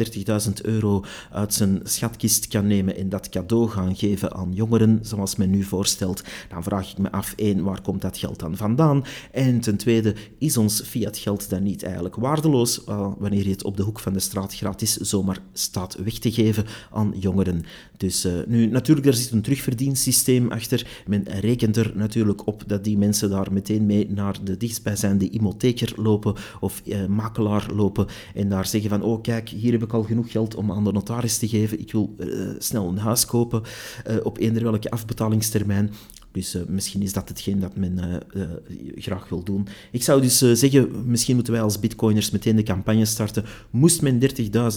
30.000 0.46 0.52
euro 0.62 1.04
uit 1.30 1.54
zijn 1.54 1.80
schatkist 1.82 2.48
kan 2.48 2.66
nemen 2.66 2.96
en 2.96 3.08
dat 3.08 3.28
cadeau 3.28 3.68
gaan 3.68 3.96
geven 3.96 4.34
aan 4.34 4.52
jongeren, 4.52 4.98
zoals 5.02 5.36
men 5.36 5.50
nu 5.50 5.62
voorstelt, 5.62 6.22
dan 6.48 6.62
vraag 6.62 6.90
ik 6.90 6.98
me 6.98 7.12
af, 7.12 7.32
één, 7.36 7.62
waar 7.62 7.80
komt 7.80 8.02
dat 8.02 8.18
geld 8.18 8.38
dan 8.38 8.56
vandaan? 8.56 9.04
En 9.32 9.60
ten 9.60 9.76
tweede, 9.76 10.14
is 10.38 10.56
ons 10.56 10.80
fiat-geld 10.80 11.50
dan 11.50 11.62
niet 11.62 11.82
eigenlijk 11.82 12.16
waardeloos 12.16 12.84
uh, 12.88 13.12
wanneer 13.18 13.44
je 13.44 13.50
het 13.50 13.64
op 13.64 13.76
de 13.76 13.82
hoek 13.82 14.00
van 14.00 14.12
de 14.12 14.20
straat 14.20 14.54
gratis 14.54 14.96
zomaar 14.96 15.38
staat 15.52 15.96
weg 16.04 16.18
te 16.18 16.32
geven 16.32 16.64
aan 16.90 17.12
jongeren? 17.18 17.64
Dus 17.96 18.24
uh, 18.24 18.32
nu, 18.46 18.66
natuurlijk, 18.66 19.06
er 19.06 19.14
zit 19.14 19.30
een 19.30 19.42
terug 19.42 19.64
terugverdiensysteem 19.66 20.50
achter. 20.50 20.86
Men 21.06 21.24
rekent 21.40 21.76
er 21.76 21.92
natuurlijk 21.94 22.46
op 22.46 22.62
dat 22.66 22.84
die 22.84 22.98
mensen 22.98 23.30
daar 23.30 23.52
meteen 23.52 23.86
mee 23.86 24.06
naar 24.10 24.44
de 24.44 24.56
dichtstbijzijnde 24.56 25.30
imotheker 25.30 25.92
lopen 25.96 26.34
of 26.60 26.82
eh, 26.86 27.06
makelaar 27.06 27.66
lopen 27.74 28.06
en 28.34 28.48
daar 28.48 28.66
zeggen 28.66 28.90
van, 28.90 29.02
oh 29.02 29.22
kijk, 29.22 29.48
hier 29.48 29.72
heb 29.72 29.82
ik 29.82 29.92
al 29.92 30.02
genoeg 30.02 30.30
geld 30.30 30.54
om 30.54 30.72
aan 30.72 30.84
de 30.84 30.92
notaris 30.92 31.38
te 31.38 31.48
geven, 31.48 31.80
ik 31.80 31.92
wil 31.92 32.14
uh, 32.18 32.48
snel 32.58 32.88
een 32.88 32.98
huis 32.98 33.24
kopen 33.24 33.62
uh, 34.10 34.16
op 34.22 34.38
eender 34.38 34.62
welke 34.62 34.90
afbetalingstermijn 34.90 35.90
Dus 36.36 36.54
uh, 36.54 36.62
misschien 36.68 37.02
is 37.02 37.12
dat 37.12 37.28
hetgeen 37.28 37.60
dat 37.60 37.76
men 37.76 37.98
uh, 38.34 38.42
uh, 38.42 38.48
graag 38.94 39.28
wil 39.28 39.42
doen. 39.42 39.66
Ik 39.90 40.02
zou 40.02 40.20
dus 40.20 40.38
zeggen, 40.38 41.10
misschien 41.10 41.34
moeten 41.34 41.52
wij 41.52 41.62
als 41.62 41.78
bitcoiners 41.78 42.30
meteen 42.30 42.56
de 42.56 42.62
campagne 42.62 43.04
starten. 43.04 43.44
Moest 43.70 44.02
men 44.02 44.20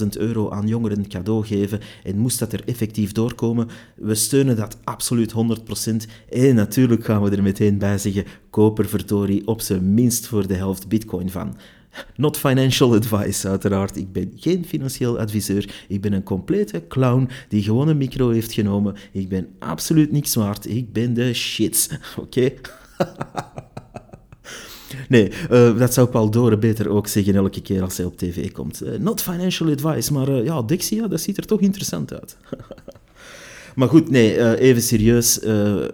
30.000 0.02 0.08
euro 0.10 0.50
aan 0.50 0.66
jongeren 0.66 1.08
cadeau 1.08 1.46
geven 1.46 1.80
en 2.04 2.18
moest 2.18 2.38
dat 2.38 2.52
er 2.52 2.62
effectief 2.64 3.12
doorkomen, 3.12 3.68
we 3.94 4.14
steunen 4.14 4.56
dat 4.56 4.78
absoluut 4.84 5.32
100%. 5.32 5.34
En 6.30 6.54
natuurlijk 6.54 7.04
gaan 7.04 7.22
we 7.22 7.30
er 7.30 7.42
meteen 7.42 7.78
bij 7.78 7.98
zeggen, 7.98 8.24
koop 8.50 8.78
er 8.78 8.88
verdorie 8.88 9.46
op 9.46 9.60
zijn 9.60 9.94
minst 9.94 10.26
voor 10.26 10.46
de 10.46 10.54
helft 10.54 10.88
bitcoin 10.88 11.30
van. 11.30 11.56
Not 12.16 12.36
financial 12.36 12.94
advice, 12.94 13.48
uiteraard. 13.48 13.96
Ik 13.96 14.12
ben 14.12 14.32
geen 14.36 14.64
financieel 14.64 15.18
adviseur. 15.18 15.74
Ik 15.88 16.00
ben 16.00 16.12
een 16.12 16.22
complete 16.22 16.82
clown 16.88 17.28
die 17.48 17.62
gewoon 17.62 17.88
een 17.88 17.96
micro 17.96 18.30
heeft 18.30 18.52
genomen. 18.52 18.96
Ik 19.12 19.28
ben 19.28 19.48
absoluut 19.58 20.12
niks 20.12 20.34
waard. 20.34 20.68
Ik 20.68 20.92
ben 20.92 21.14
de 21.14 21.34
shit. 21.34 22.00
Oké? 22.16 22.52
Nee, 25.08 25.32
uh, 25.50 25.78
dat 25.78 25.94
zou 25.94 26.08
Paul 26.08 26.30
Doren 26.30 26.60
beter 26.60 26.88
ook 26.88 27.06
zeggen 27.06 27.34
elke 27.34 27.62
keer 27.62 27.82
als 27.82 27.96
hij 27.96 28.06
op 28.06 28.16
tv 28.16 28.52
komt. 28.52 28.82
Uh, 28.82 28.98
not 28.98 29.22
financial 29.22 29.70
advice, 29.70 30.12
maar 30.12 30.28
uh, 30.28 30.44
ja, 30.44 30.62
Dixie, 30.62 31.08
dat 31.08 31.20
ziet 31.20 31.36
er 31.36 31.46
toch 31.46 31.60
interessant 31.60 32.12
uit. 32.12 32.36
Maar 33.74 33.88
goed, 33.88 34.10
nee, 34.10 34.36
uh, 34.36 34.60
even 34.60 34.82
serieus. 34.82 35.42
Uh, 35.42 35.84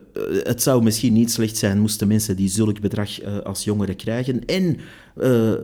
het 0.42 0.62
zou 0.62 0.82
misschien 0.82 1.12
niet 1.12 1.32
slecht 1.32 1.56
zijn 1.56 1.80
moesten 1.80 2.08
mensen 2.08 2.36
die 2.36 2.48
zulk 2.48 2.80
bedrag 2.80 3.22
uh, 3.22 3.38
als 3.38 3.64
jongeren 3.64 3.96
krijgen 3.96 4.44
en 4.44 4.76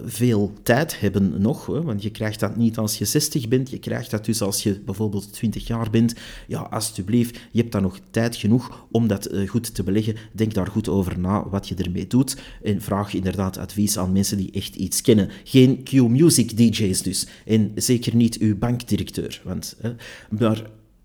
veel 0.04 0.52
tijd 0.62 1.00
hebben 1.00 1.34
nog. 1.38 1.66
Hè, 1.66 1.82
want 1.82 2.02
je 2.02 2.10
krijgt 2.10 2.40
dat 2.40 2.56
niet 2.56 2.78
als 2.78 2.98
je 2.98 3.04
60 3.04 3.48
bent, 3.48 3.70
je 3.70 3.78
krijgt 3.78 4.10
dat 4.10 4.24
dus 4.24 4.42
als 4.42 4.62
je 4.62 4.80
bijvoorbeeld 4.84 5.32
20 5.32 5.66
jaar 5.66 5.90
bent. 5.90 6.14
Ja, 6.46 6.60
alsjeblieft, 6.60 7.38
je 7.50 7.60
hebt 7.60 7.72
dan 7.72 7.82
nog 7.82 7.98
tijd 8.10 8.36
genoeg 8.36 8.86
om 8.90 9.06
dat 9.06 9.30
goed 9.46 9.74
te 9.74 9.82
beleggen. 9.82 10.16
Denk 10.32 10.54
daar 10.54 10.66
goed 10.66 10.88
over 10.88 11.18
na 11.18 11.48
wat 11.48 11.68
je 11.68 11.74
ermee 11.74 12.06
doet. 12.06 12.36
En 12.62 12.80
vraag 12.80 13.14
inderdaad 13.14 13.58
advies 13.58 13.98
aan 13.98 14.12
mensen 14.12 14.36
die 14.36 14.50
echt 14.52 14.74
iets 14.74 15.00
kennen. 15.00 15.28
Geen 15.44 15.82
Q-music 15.82 16.56
DJ's 16.56 17.02
dus. 17.02 17.26
En 17.44 17.72
zeker 17.74 18.16
niet 18.16 18.38
uw 18.38 18.58
bankdirecteur. 18.58 19.40
Want, 19.44 19.76
maar 20.28 20.62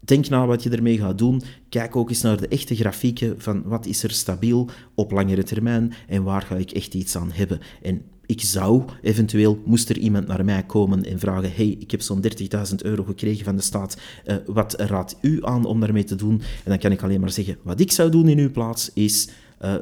Denk 0.07 0.29
na 0.29 0.45
wat 0.45 0.63
je 0.63 0.69
ermee 0.69 0.97
gaat 0.97 1.17
doen. 1.17 1.41
Kijk 1.69 1.95
ook 1.95 2.09
eens 2.09 2.21
naar 2.21 2.37
de 2.37 2.47
echte 2.47 2.75
grafieken 2.75 3.41
van 3.41 3.63
wat 3.63 3.85
is 3.85 4.03
er 4.03 4.11
stabiel 4.11 4.69
op 4.95 5.11
langere 5.11 5.43
termijn 5.43 5.93
en 6.07 6.23
waar 6.23 6.41
ga 6.41 6.55
ik 6.55 6.71
echt 6.71 6.93
iets 6.93 7.15
aan 7.17 7.31
hebben. 7.31 7.59
En 7.81 8.01
ik 8.25 8.41
zou 8.41 8.83
eventueel, 9.01 9.61
moest 9.65 9.89
er 9.89 9.97
iemand 9.97 10.27
naar 10.27 10.45
mij 10.45 10.63
komen 10.63 11.05
en 11.05 11.19
vragen: 11.19 11.51
hey, 11.53 11.75
ik 11.79 11.91
heb 11.91 12.01
zo'n 12.01 12.23
30.000 12.69 12.75
euro 12.75 13.03
gekregen 13.03 13.45
van 13.45 13.55
de 13.55 13.61
staat, 13.61 13.97
uh, 14.25 14.35
wat 14.45 14.73
raadt 14.73 15.17
u 15.21 15.45
aan 15.45 15.65
om 15.65 15.79
daarmee 15.79 16.03
te 16.03 16.15
doen? 16.15 16.41
En 16.41 16.69
dan 16.69 16.77
kan 16.77 16.91
ik 16.91 17.03
alleen 17.03 17.19
maar 17.19 17.31
zeggen: 17.31 17.57
wat 17.63 17.79
ik 17.79 17.91
zou 17.91 18.09
doen 18.09 18.27
in 18.27 18.39
uw 18.39 18.51
plaats 18.51 18.91
is. 18.93 19.29
Uh, 19.61 19.75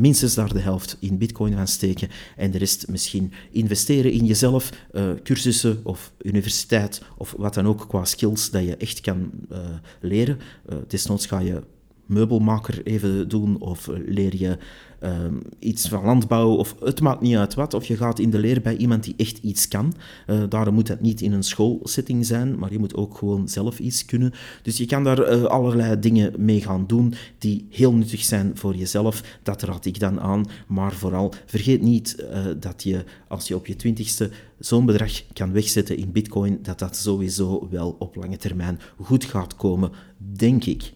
minstens 0.00 0.34
daar 0.34 0.52
de 0.52 0.60
helft 0.60 0.96
in 1.00 1.18
bitcoin 1.18 1.52
gaan 1.52 1.68
steken 1.68 2.08
en 2.36 2.50
de 2.50 2.58
rest 2.58 2.88
misschien 2.88 3.32
investeren 3.50 4.12
in 4.12 4.24
jezelf, 4.24 4.70
uh, 4.92 5.10
cursussen 5.22 5.80
of 5.82 6.12
universiteit 6.22 7.02
of 7.16 7.34
wat 7.38 7.54
dan 7.54 7.66
ook 7.66 7.88
qua 7.88 8.04
skills 8.04 8.50
dat 8.50 8.64
je 8.64 8.76
echt 8.76 9.00
kan 9.00 9.30
uh, 9.52 9.58
leren. 10.00 10.38
Uh, 10.68 10.76
desnoods 10.88 11.26
ga 11.26 11.38
je 11.38 11.62
meubelmaker 12.06 12.86
even 12.86 13.28
doen 13.28 13.60
of 13.60 13.88
leer 14.06 14.36
je 14.36 14.58
Ehm, 15.00 15.34
iets 15.58 15.88
van 15.88 16.04
landbouw, 16.04 16.54
of 16.54 16.74
het 16.80 17.00
maakt 17.00 17.20
niet 17.20 17.36
uit 17.36 17.54
wat. 17.54 17.74
Of 17.74 17.84
je 17.84 17.96
gaat 17.96 18.18
in 18.18 18.30
de 18.30 18.38
leer 18.38 18.60
bij 18.60 18.76
iemand 18.76 19.04
die 19.04 19.14
echt 19.16 19.38
iets 19.38 19.68
kan. 19.68 19.94
Uh, 20.26 20.42
daarom 20.48 20.74
moet 20.74 20.88
het 20.88 21.00
niet 21.00 21.20
in 21.20 21.32
een 21.32 21.42
schoolsetting 21.42 22.26
zijn, 22.26 22.58
maar 22.58 22.72
je 22.72 22.78
moet 22.78 22.94
ook 22.94 23.16
gewoon 23.16 23.48
zelf 23.48 23.78
iets 23.78 24.04
kunnen. 24.04 24.32
Dus 24.62 24.76
je 24.76 24.86
kan 24.86 25.04
daar 25.04 25.32
uh, 25.32 25.44
allerlei 25.44 25.98
dingen 25.98 26.32
mee 26.38 26.60
gaan 26.62 26.86
doen 26.86 27.14
die 27.38 27.66
heel 27.70 27.94
nuttig 27.94 28.24
zijn 28.24 28.50
voor 28.54 28.74
jezelf. 28.74 29.38
Dat 29.42 29.62
raad 29.62 29.84
ik 29.84 30.00
dan 30.00 30.20
aan. 30.20 30.44
Maar 30.66 30.92
vooral, 30.92 31.32
vergeet 31.46 31.82
niet 31.82 32.16
uh, 32.20 32.46
dat 32.58 32.82
je, 32.82 33.04
als 33.28 33.48
je 33.48 33.54
op 33.54 33.66
je 33.66 33.76
twintigste 33.76 34.30
zo'n 34.58 34.86
bedrag 34.86 35.22
kan 35.32 35.52
wegzetten 35.52 35.96
in 35.96 36.12
bitcoin, 36.12 36.58
dat 36.62 36.78
dat 36.78 36.96
sowieso 36.96 37.68
wel 37.70 37.96
op 37.98 38.16
lange 38.16 38.36
termijn 38.36 38.80
goed 38.96 39.24
gaat 39.24 39.56
komen, 39.56 39.90
denk 40.18 40.64
ik. 40.64 40.92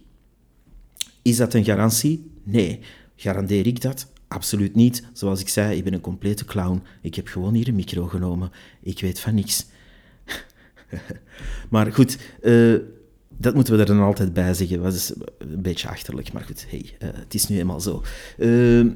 Is 1.22 1.36
dat 1.36 1.54
een 1.54 1.64
garantie? 1.64 2.30
Nee. 2.42 2.80
Garandeer 3.16 3.66
ik 3.66 3.80
dat? 3.80 4.06
Absoluut 4.28 4.74
niet. 4.74 5.02
Zoals 5.12 5.40
ik 5.40 5.48
zei, 5.48 5.76
ik 5.76 5.84
ben 5.84 5.92
een 5.92 6.00
complete 6.00 6.44
clown. 6.44 6.82
Ik 7.02 7.14
heb 7.14 7.28
gewoon 7.28 7.54
hier 7.54 7.68
een 7.68 7.74
micro 7.74 8.06
genomen. 8.06 8.50
Ik 8.82 9.00
weet 9.00 9.20
van 9.20 9.34
niks. 9.34 9.66
maar 11.70 11.92
goed, 11.92 12.18
uh, 12.42 12.78
dat 13.36 13.54
moeten 13.54 13.74
we 13.74 13.80
er 13.80 13.86
dan 13.86 14.00
altijd 14.00 14.32
bij 14.32 14.54
zeggen. 14.54 14.82
Dat 14.82 14.94
is 14.94 15.12
een 15.38 15.62
beetje 15.62 15.88
achterlijk, 15.88 16.32
maar 16.32 16.42
goed, 16.42 16.66
hey, 16.68 16.84
uh, 17.02 17.08
het 17.14 17.34
is 17.34 17.48
nu 17.48 17.58
eenmaal 17.58 17.80
zo. 17.80 18.02
Uh, 18.38 18.86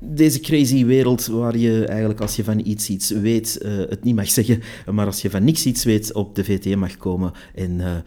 deze 0.00 0.40
crazy 0.40 0.84
wereld 0.84 1.26
waar 1.26 1.56
je 1.56 1.84
eigenlijk 1.86 2.20
als 2.20 2.36
je 2.36 2.44
van 2.44 2.66
iets 2.66 2.88
iets 2.88 3.10
weet, 3.10 3.58
het 3.64 4.04
niet 4.04 4.14
mag 4.14 4.30
zeggen, 4.30 4.62
maar 4.90 5.06
als 5.06 5.22
je 5.22 5.30
van 5.30 5.44
niks 5.44 5.66
iets 5.66 5.84
weet 5.84 6.12
op 6.12 6.34
de 6.34 6.44
VT 6.44 6.76
mag 6.76 6.96
komen 6.96 7.32
en 7.54 8.04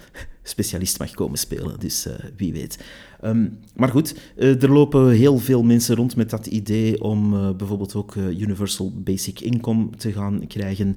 specialist 0.50 1.00
mag 1.00 1.12
komen 1.12 1.38
spelen. 1.38 1.79
Dus 1.79 2.08
wie 2.36 2.53
weet. 2.53 2.77
Um, 3.25 3.60
maar 3.75 3.89
goed, 3.89 4.15
uh, 4.38 4.63
er 4.63 4.72
lopen 4.72 5.10
heel 5.10 5.38
veel 5.38 5.63
mensen 5.63 5.96
rond 5.96 6.15
met 6.15 6.29
dat 6.29 6.46
idee 6.48 7.01
om 7.01 7.34
uh, 7.34 7.50
bijvoorbeeld 7.56 7.96
ook 7.96 8.15
Universal 8.15 8.94
Basic 8.96 9.39
Income 9.39 9.89
te 9.98 10.12
gaan 10.12 10.48
krijgen. 10.48 10.96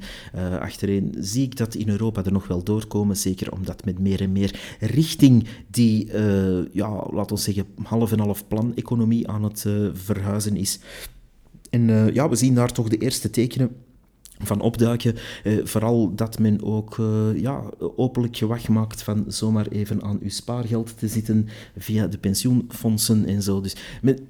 achtereen 0.61 1.15
zie 1.19 1.43
ik 1.43 1.57
dat 1.57 1.75
in 1.75 1.89
Europa 1.89 2.25
er 2.25 2.33
nog 2.33 2.47
wel 2.47 2.63
doorkomen, 2.63 3.17
zeker 3.17 3.53
omdat 3.53 3.85
met 3.85 3.99
meer 3.99 4.21
en 4.21 4.33
meer 4.33 4.77
richting 4.81 5.47
die, 5.71 6.07
ja, 6.73 7.07
laten 7.11 7.37
we 7.37 7.43
zeggen, 7.43 7.67
half 7.83 8.13
en 8.13 8.19
half 8.19 8.49
plan-economie 8.49 9.29
aan 9.29 9.43
het 9.43 9.67
verhuizen 9.93 10.57
is. 10.57 10.79
En 11.71 12.11
ja, 12.15 12.29
we 12.29 12.37
zien 12.37 12.55
daar 12.55 12.73
toch 12.73 12.89
de 12.89 12.99
eerste 12.99 13.31
tekenen 13.31 13.71
van 14.45 14.61
opduiken. 14.61 15.15
Eh, 15.45 15.53
vooral 15.65 16.15
dat 16.15 16.39
men 16.39 16.63
ook 16.63 16.99
eh, 16.99 17.41
ja, 17.41 17.63
openlijk 17.97 18.37
gewacht 18.37 18.69
maakt 18.69 19.03
van 19.03 19.25
zomaar 19.29 19.67
even 19.67 20.03
aan 20.03 20.19
uw 20.23 20.31
spaargeld 20.31 20.99
te 20.99 21.09
zitten 21.09 21.49
via 21.77 22.07
de 22.07 22.19
pensioenfondsen 22.19 23.27
en 23.27 23.43
zo. 23.43 23.61
Dus 23.61 23.77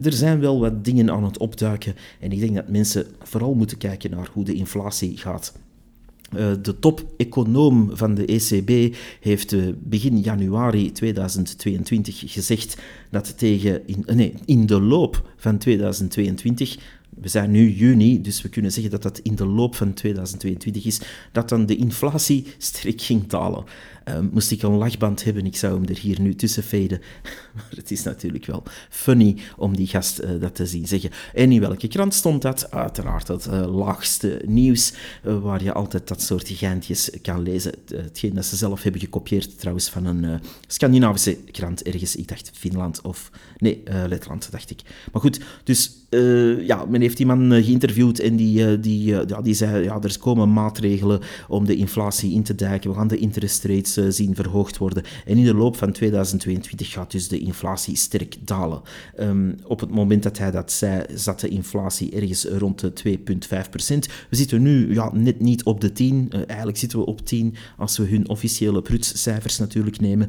er 0.01 0.13
zijn 0.13 0.41
wel 0.41 0.61
wat 0.61 0.85
dingen 0.85 1.11
aan 1.11 1.25
het 1.25 1.39
opduiken 1.39 1.95
en 2.21 2.33
ik 2.33 2.41
denk 2.41 2.55
dat 2.55 2.69
mensen 2.69 3.07
vooral 3.23 3.55
moeten 3.55 3.79
kijken 3.79 4.11
naar 4.11 4.31
hoe 4.33 4.45
de 4.45 4.55
inflatie 4.55 5.17
gaat. 5.17 5.53
Uh, 6.37 6.53
de 6.63 6.79
top-econoom 6.79 7.91
van 7.93 8.15
de 8.15 8.27
ECB 8.27 8.97
heeft 9.21 9.53
uh, 9.53 9.73
begin 9.79 10.21
januari 10.21 10.93
2022 10.93 12.23
gezegd 12.33 12.77
dat 13.11 13.39
tegen 13.39 13.87
in, 13.87 14.05
nee, 14.15 14.35
in 14.45 14.67
de 14.67 14.81
loop 14.81 15.29
van 15.37 15.59
2022 15.59 16.79
we 17.21 17.29
zijn 17.29 17.51
nu 17.51 17.71
juni, 17.71 18.21
dus 18.21 18.43
we 18.43 18.49
kunnen 18.49 18.73
zeggen 18.73 18.91
dat 18.91 19.03
dat 19.03 19.19
in 19.19 19.35
de 19.35 19.47
loop 19.47 19.75
van 19.75 19.95
2022 19.95 20.85
is, 20.85 21.01
dat 21.33 21.49
dan 21.49 21.67
de 21.67 21.77
inflatie 21.77 22.47
sterk 22.59 23.01
ging 23.01 23.27
dalen. 23.27 23.65
Um, 24.09 24.31
moest 24.33 24.51
ik 24.51 24.63
een 24.63 24.77
lachband 24.77 25.25
hebben, 25.25 25.47
ik 25.47 25.57
zou 25.57 25.75
hem 25.75 25.89
er 25.89 25.99
hier 25.99 26.21
nu 26.21 26.35
tussen 26.35 26.63
faden. 26.63 27.01
maar 27.55 27.73
het 27.77 27.91
is 27.91 28.03
natuurlijk 28.03 28.47
wel 28.47 28.63
funny 28.89 29.37
om 29.57 29.77
die 29.77 29.87
gast 29.87 30.21
uh, 30.21 30.31
dat 30.41 30.55
te 30.55 30.67
zien 30.67 30.87
zeggen. 30.87 31.11
En 31.35 31.53
in 31.53 31.61
welke 31.61 31.89
krant 31.89 32.15
stond 32.15 32.43
dat? 32.43 32.71
Uiteraard 32.71 33.29
het 33.29 33.47
uh, 33.47 33.77
laagste 33.77 34.43
nieuws, 34.47 34.93
uh, 35.27 35.39
waar 35.39 35.63
je 35.63 35.73
altijd 35.73 36.09
dat 36.09 36.23
soort 36.23 36.49
geintjes 36.49 37.11
kan 37.23 37.43
lezen. 37.43 37.73
hetgeen 37.95 38.35
dat 38.35 38.45
ze 38.45 38.57
zelf 38.57 38.83
hebben 38.83 39.01
gekopieerd 39.01 39.59
trouwens 39.59 39.89
van 39.89 40.05
een 40.05 40.41
Scandinavische 40.67 41.37
krant 41.51 41.83
ergens. 41.83 42.17
Ik 42.17 42.29
dacht 42.29 42.51
Finland 42.55 43.01
of... 43.01 43.31
Nee, 43.57 43.83
Letland, 44.09 44.51
dacht 44.51 44.71
ik. 44.71 44.81
Maar 45.13 45.23
goed, 45.23 45.41
dus 45.65 45.97
ja, 46.67 46.85
men 46.85 47.02
heeft 47.03 47.17
die 47.17 47.27
man 47.27 47.63
geïnterviewd 47.65 48.19
en 48.19 48.37
die, 48.37 48.81
die, 48.81 49.05
ja, 49.05 49.43
die 49.43 49.55
zei, 49.55 49.85
ja, 49.85 50.01
er 50.01 50.19
komen 50.19 50.53
maatregelen 50.53 51.21
om 51.49 51.67
de 51.67 51.77
inflatie 51.77 52.33
in 52.33 52.43
te 52.43 52.55
dijken. 52.55 52.91
We 52.91 52.97
gaan 52.97 53.09
de 53.09 53.19
interest 53.19 53.65
rates 53.65 53.97
eh, 53.97 54.05
zien 54.09 54.35
verhoogd 54.35 54.79
worden. 54.79 55.03
En 55.25 55.37
in 55.37 55.45
de 55.45 55.55
loop 55.55 55.77
van 55.77 55.93
2022 55.93 56.91
gaat 56.91 57.11
dus 57.11 57.29
de 57.29 57.39
inflatie 57.39 57.97
sterk 57.97 58.37
dalen. 58.41 58.83
Um, 59.21 59.57
op 59.67 59.81
het 59.81 59.91
moment 59.91 60.23
dat 60.23 60.39
hij 60.39 60.51
dat 60.51 60.73
zei, 60.73 61.05
zat 61.15 61.41
de 61.41 61.49
inflatie 61.49 62.11
ergens 62.11 62.45
rond 62.45 62.81
de 62.81 62.93
2,5 63.65 63.71
procent. 63.71 64.07
We 64.31 64.37
zitten 64.37 64.63
nu 64.63 64.95
ja, 64.95 65.11
net 65.15 65.41
niet 65.41 65.65
op 65.65 65.81
de 65.81 65.93
10. 65.93 66.15
Uh, 66.15 66.41
eh, 66.41 66.49
eigenlijk 66.49 66.79
zitten 66.79 66.99
we 66.99 67.07
op 67.07 67.27
10 67.27 67.55
als 67.77 67.97
we 67.97 68.05
hun 68.05 68.29
officiële 68.29 68.83
prutscijfers 68.83 69.59
natuurlijk 69.59 70.01
nemen. 70.01 70.29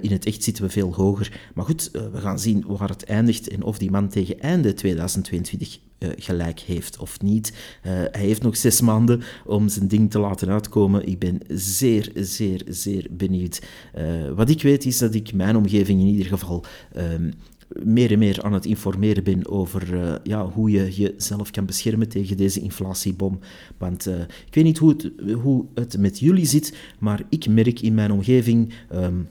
In 0.00 0.10
het 0.10 0.24
echt 0.26 0.42
zitten 0.42 0.64
we 0.64 0.70
veel 0.70 0.94
hoger. 0.94 1.50
Maar 1.54 1.64
goed, 1.64 1.90
we 1.92 2.20
gaan 2.20 2.38
zien 2.38 2.64
waar 2.66 2.88
het 2.88 3.04
eindigt 3.04 3.48
en 3.48 3.62
of 3.62 3.78
die 3.78 3.90
man 3.90 4.08
tegen 4.08 4.40
einde 4.40 4.74
2022 4.74 5.78
uh, 6.00 6.08
gelijk 6.16 6.60
heeft 6.60 6.98
of 6.98 7.20
niet. 7.20 7.52
Uh, 7.86 7.92
hij 7.92 8.24
heeft 8.24 8.42
nog 8.42 8.56
zes 8.56 8.80
maanden 8.80 9.22
om 9.44 9.68
zijn 9.68 9.88
ding 9.88 10.10
te 10.10 10.18
laten 10.18 10.48
uitkomen. 10.48 11.06
Ik 11.06 11.18
ben 11.18 11.40
zeer, 11.48 12.10
zeer, 12.14 12.62
zeer 12.68 13.06
benieuwd. 13.10 13.62
Uh, 13.98 14.30
wat 14.30 14.50
ik 14.50 14.62
weet 14.62 14.84
is 14.84 14.98
dat 14.98 15.14
ik 15.14 15.32
mijn 15.32 15.56
omgeving 15.56 16.00
in 16.00 16.06
ieder 16.06 16.26
geval 16.26 16.64
um, 16.96 17.32
meer 17.82 18.12
en 18.12 18.18
meer 18.18 18.42
aan 18.42 18.52
het 18.52 18.66
informeren 18.66 19.24
ben 19.24 19.48
over 19.48 20.20
ja, 20.22 20.46
hoe 20.46 20.70
je 20.70 20.92
jezelf 20.92 21.50
kan 21.50 21.66
beschermen 21.66 22.08
tegen 22.08 22.36
deze 22.36 22.60
inflatiebom. 22.60 23.38
Want 23.78 24.06
ik 24.46 24.54
weet 24.54 24.64
niet 24.64 24.78
hoe 24.78 24.90
het, 24.90 25.10
hoe 25.32 25.64
het 25.74 25.98
met 25.98 26.18
jullie 26.18 26.46
zit, 26.46 26.76
maar 26.98 27.22
ik 27.28 27.48
merk 27.48 27.80
in 27.80 27.94
mijn 27.94 28.12
omgeving. 28.12 28.72
Um, 28.94 29.28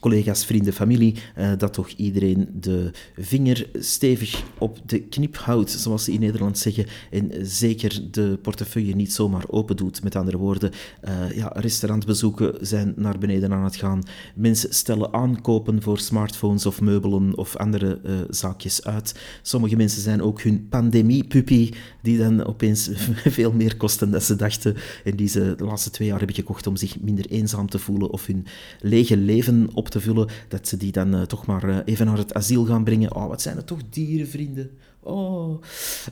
collega's, 0.00 0.44
vrienden, 0.44 0.72
familie, 0.72 1.14
uh, 1.38 1.52
dat 1.58 1.72
toch 1.72 1.88
iedereen 1.88 2.48
de 2.60 2.90
vinger 3.16 3.68
stevig 3.72 4.42
op 4.58 4.78
de 4.86 5.00
knip 5.00 5.36
houdt, 5.36 5.70
zoals 5.70 6.04
ze 6.04 6.12
in 6.12 6.20
Nederland 6.20 6.58
zeggen, 6.58 6.86
en 7.10 7.30
zeker 7.42 8.00
de 8.10 8.38
portefeuille 8.42 8.94
niet 8.94 9.12
zomaar 9.12 9.44
open 9.46 9.76
doet. 9.76 10.02
Met 10.02 10.16
andere 10.16 10.36
woorden, 10.36 10.70
uh, 11.04 11.36
ja, 11.36 11.52
restaurantbezoeken 11.54 12.54
zijn 12.60 12.92
naar 12.96 13.18
beneden 13.18 13.52
aan 13.52 13.64
het 13.64 13.76
gaan. 13.76 14.02
Mensen 14.34 14.74
stellen 14.74 15.12
aankopen 15.12 15.82
voor 15.82 15.98
smartphones 15.98 16.66
of 16.66 16.80
meubelen 16.80 17.36
of 17.36 17.56
andere 17.56 18.00
uh, 18.04 18.12
zaakjes 18.28 18.84
uit. 18.84 19.20
Sommige 19.42 19.76
mensen 19.76 20.02
zijn 20.02 20.22
ook 20.22 20.42
hun 20.42 20.68
pandemie-puppy, 20.68 21.70
die 22.02 22.18
dan 22.18 22.44
opeens 22.46 22.90
veel 23.38 23.52
meer 23.52 23.76
kosten 23.76 24.10
dan 24.10 24.20
ze 24.20 24.36
dachten 24.36 24.76
en 25.04 25.16
die 25.16 25.28
ze 25.28 25.54
de 25.56 25.64
laatste 25.64 25.90
twee 25.90 26.08
jaar 26.08 26.18
hebben 26.18 26.36
gekocht 26.36 26.66
om 26.66 26.76
zich 26.76 27.00
minder 27.00 27.26
eenzaam 27.26 27.68
te 27.68 27.78
voelen 27.78 28.10
of 28.10 28.26
hun 28.26 28.46
lege 28.80 29.16
leven 29.16 29.68
op 29.74 29.89
te 29.90 30.00
vullen, 30.00 30.28
dat 30.48 30.68
ze 30.68 30.76
die 30.76 30.92
dan 30.92 31.14
uh, 31.14 31.22
toch 31.22 31.46
maar 31.46 31.68
uh, 31.68 31.78
even 31.84 32.06
naar 32.06 32.18
het 32.18 32.34
asiel 32.34 32.64
gaan 32.64 32.84
brengen. 32.84 33.14
Oh, 33.14 33.26
wat 33.26 33.42
zijn 33.42 33.56
het 33.56 33.66
toch 33.66 33.80
dierenvrienden. 33.90 34.70
Oh. 35.02 35.62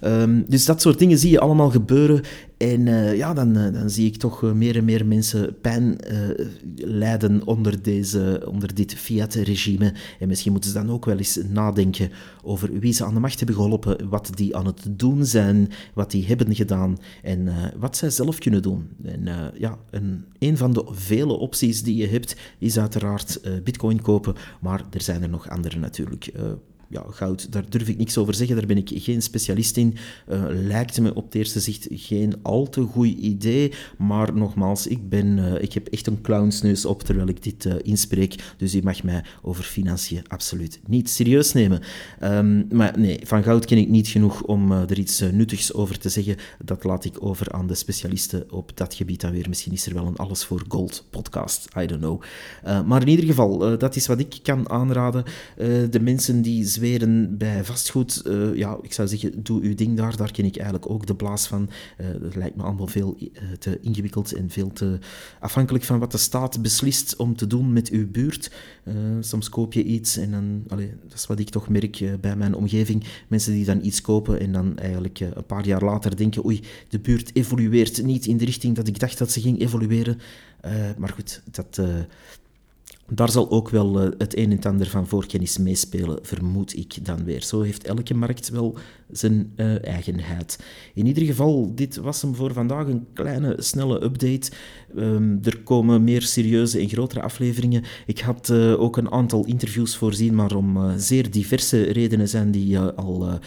Um, 0.05 0.45
dus 0.49 0.65
dat 0.65 0.81
soort 0.81 0.99
dingen 0.99 1.19
zie 1.19 1.31
je 1.31 1.41
allemaal 1.41 1.71
gebeuren. 1.71 2.23
En 2.57 2.87
uh, 2.87 3.17
ja, 3.17 3.35
dan, 3.35 3.59
uh, 3.59 3.73
dan 3.73 3.91
zie 3.91 4.07
ik 4.07 4.17
toch 4.17 4.43
uh, 4.43 4.53
meer 4.53 4.77
en 4.77 4.85
meer 4.85 5.07
mensen 5.07 5.61
pijn 5.61 5.99
lijden 6.77 7.47
onder, 7.47 7.83
deze, 7.83 8.43
onder 8.51 8.75
dit 8.75 8.95
Fiat-regime. 8.95 9.95
En 10.19 10.29
misschien 10.29 10.53
moeten 10.53 10.71
ze 10.71 10.77
dan 10.77 10.91
ook 10.91 11.05
wel 11.05 11.17
eens 11.17 11.39
nadenken 11.49 12.11
over 12.43 12.79
wie 12.79 12.93
ze 12.93 13.05
aan 13.05 13.15
de 13.15 13.21
macht 13.21 13.39
hebben 13.39 13.57
geholpen, 13.57 14.09
wat 14.09 14.31
die 14.35 14.57
aan 14.57 14.67
het 14.67 14.87
doen 14.91 15.27
zijn, 15.27 15.71
wat 15.95 16.11
die 16.11 16.27
hebben 16.27 16.55
gedaan 16.55 16.99
en 17.23 17.49
wat 17.79 17.97
zij 17.97 18.11
zelf 18.11 18.39
kunnen 18.39 18.63
doen. 18.63 18.89
En 19.05 19.29
ja, 19.59 19.79
een, 19.91 20.25
een 20.39 20.57
van 20.57 20.73
de 20.73 20.87
vele 20.91 21.33
opties 21.33 21.83
die 21.83 21.97
je 21.97 22.07
hebt 22.07 22.37
is 22.59 22.79
uiteraard 22.79 23.41
bitcoin 23.65 24.03
kopen, 24.03 24.35
maar 24.61 24.85
er 24.91 25.03
zijn 25.03 25.23
er 25.23 25.29
nog 25.29 25.49
andere 25.49 25.79
natuurlijk 25.79 26.33
ja, 26.89 27.05
goud, 27.11 27.53
daar 27.53 27.65
durf 27.69 27.89
ik 27.89 27.99
niks 27.99 28.19
over 28.19 28.35
zeggen, 28.35 28.57
daar 28.57 28.67
ben 28.67 28.77
ik 28.77 28.91
geen 28.95 29.23
specialist 29.23 29.77
in. 29.77 29.97
Uh, 30.29 30.45
lijkt 30.49 31.01
me 31.01 31.15
op 31.15 31.25
het 31.25 31.35
eerste 31.35 31.61
zicht 31.61 31.87
geen 31.91 32.35
al 32.43 32.69
te 32.69 32.83
goed 32.83 33.07
idee, 33.07 33.73
maar 33.99 34.35
nogmaals, 34.35 34.87
ik, 34.87 35.09
ben, 35.09 35.39
uh, 35.39 35.63
ik 35.63 35.73
heb 35.73 35.87
echt 35.87 36.07
een 36.07 36.21
clownsneus 36.21 36.85
op 36.85 37.03
terwijl 37.03 37.29
ik 37.29 37.43
dit 37.43 37.65
uh, 37.65 37.75
inspreek, 37.83 38.35
dus 38.57 38.73
je 38.73 38.83
mag 38.83 39.03
mij 39.03 39.25
over 39.43 39.65
financiën 39.65 40.29
absoluut 40.29 40.81
niet 40.87 41.11
serieus 41.11 41.53
nemen. 41.53 41.81
Um, 42.23 42.67
maar 42.73 42.99
nee, 42.99 43.21
van 43.23 43.43
goud 43.43 43.65
ken 43.65 43.79
ik 43.79 43.89
niet 43.89 44.09
genoeg 44.09 44.43
om 44.43 44.73
er 44.73 44.99
iets 44.99 45.21
nuttigs 45.21 45.73
over 45.73 45.99
te 45.99 46.09
zeggen. 46.09 46.37
Dat 46.65 46.85
laat 46.85 47.05
ik 47.05 47.25
over 47.25 47.53
aan 47.53 47.67
de 47.67 47.75
specialisten 47.75 48.53
op 48.53 48.71
dat 48.75 48.95
gebied 48.95 49.21
dan 49.21 49.31
weer. 49.31 49.49
Misschien 49.49 49.73
is 49.73 49.87
er 49.87 49.95
wel 49.95 50.07
een 50.07 50.17
Alles 50.17 50.45
voor 50.45 50.65
Gold 50.69 51.05
podcast, 51.11 51.69
I 51.79 51.87
don't 51.87 52.01
know. 52.01 52.23
maar 52.87 53.03
in 53.03 53.09
ieder 53.09 53.25
geval, 53.25 53.79
dat 53.79 53.97
is 53.97 54.07
wat 54.07 54.19
ik 54.19 54.39
kan 54.43 54.71
aanraden. 54.71 55.25
de 55.91 56.01
mensen 56.01 56.43
die 56.43 56.65
zweren 56.79 57.39
bij 57.39 57.65
vastgoed, 57.65 58.23
uh, 58.27 58.55
ja, 58.55 58.79
ik 58.83 58.93
zou 58.93 59.09
zeggen, 59.09 59.43
doe 59.43 59.63
uw 59.63 59.75
ding 59.75 59.97
daar. 59.97 60.17
Daar 60.17 60.31
ken 60.31 60.45
ik 60.45 60.57
eigenlijk 60.57 60.91
ook 60.91 61.07
de 61.07 61.15
blaas 61.15 61.47
van. 61.47 61.71
Dat 62.21 62.35
lijkt 62.35 62.57
me 62.57 62.63
allemaal 62.63 62.87
veel 62.87 63.17
uh, 63.21 63.29
te 63.59 63.79
ingewikkeld 63.81 64.33
en 64.33 64.51
veel 64.51 64.73
te 64.73 64.99
afhankelijk 65.41 65.85
van 65.85 65.99
wat 65.99 66.13
de 66.13 66.19
staat 66.19 66.63
beslist 66.63 67.17
om 67.17 67.37
te 67.37 67.47
doen 67.47 67.73
met 67.73 67.89
uw 67.89 68.11
buurt. 68.11 68.51
soms 69.21 69.49
koop 69.49 69.73
je 69.73 69.85
iets 69.85 70.17
en 70.17 70.31
dan, 70.31 70.63
dat 70.67 71.15
is 71.15 71.27
wat 71.27 71.39
ik 71.39 71.49
toch 71.49 71.69
merk 71.69 72.21
bij 72.21 72.37
mijn 72.37 72.55
omgeving. 72.55 73.05
Mensen 73.29 73.53
die 73.53 73.65
dan 73.65 73.85
iets 73.85 74.01
kopen 74.01 74.41
en 74.41 74.53
dan 74.53 74.79
eigenlijk 74.79 75.21
een 75.21 75.47
paar 75.47 75.67
jaar 75.67 75.85
later 75.85 76.17
denken, 76.17 76.45
oei, 76.45 76.61
de 76.89 76.99
buurt 76.99 77.31
evolueert 77.37 78.03
niet 78.03 78.27
in 78.27 78.37
de 78.37 78.45
richting 78.45 78.77
dat 78.77 78.89
ik 78.89 78.99
dacht 78.99 79.19
dat 79.19 79.31
ze 79.31 79.41
ging 79.41 79.61
evolueren. 79.61 80.19
maar 80.99 81.13
goed, 81.15 81.43
dat 81.51 81.81
daar 83.13 83.31
zal 83.31 83.51
ook 83.51 83.69
wel 83.69 84.05
uh, 84.05 84.11
het 84.19 84.37
een 84.37 84.51
en 84.51 84.63
ander 84.63 84.87
van 84.87 85.07
voorkennis 85.07 85.59
meespelen, 85.59 86.19
vermoed 86.23 86.77
ik 86.77 87.05
dan 87.05 87.25
weer. 87.25 87.43
Zo 87.43 87.61
heeft 87.61 87.85
elke 87.85 88.15
markt 88.15 88.49
wel 88.49 88.79
zijn 89.11 89.53
uh, 89.57 89.85
eigenheid. 89.85 90.59
In 90.95 91.07
ieder 91.07 91.23
geval, 91.23 91.73
dit 91.75 91.97
was 91.97 92.23
hem 92.23 92.35
voor 92.35 92.53
vandaag. 92.53 92.87
Een 92.87 93.07
kleine, 93.13 93.57
snelle 93.59 94.03
update. 94.03 94.51
Um, 94.97 95.39
er 95.43 95.59
komen 95.59 96.05
meer 96.05 96.23
serieuze 96.23 96.79
en 96.79 96.89
grotere 96.89 97.23
afleveringen. 97.23 97.85
Ik 98.07 98.19
had 98.19 98.49
uh, 98.49 98.81
ook 98.81 98.97
een 98.97 99.11
aantal 99.11 99.45
interviews 99.45 99.97
voorzien, 99.97 100.35
maar 100.35 100.57
om 100.57 100.99
zeer 100.99 101.31
diverse 101.31 101.83
redenen 101.83 102.29
zijn 102.29 102.51
die 102.51 102.79
al 102.79 103.39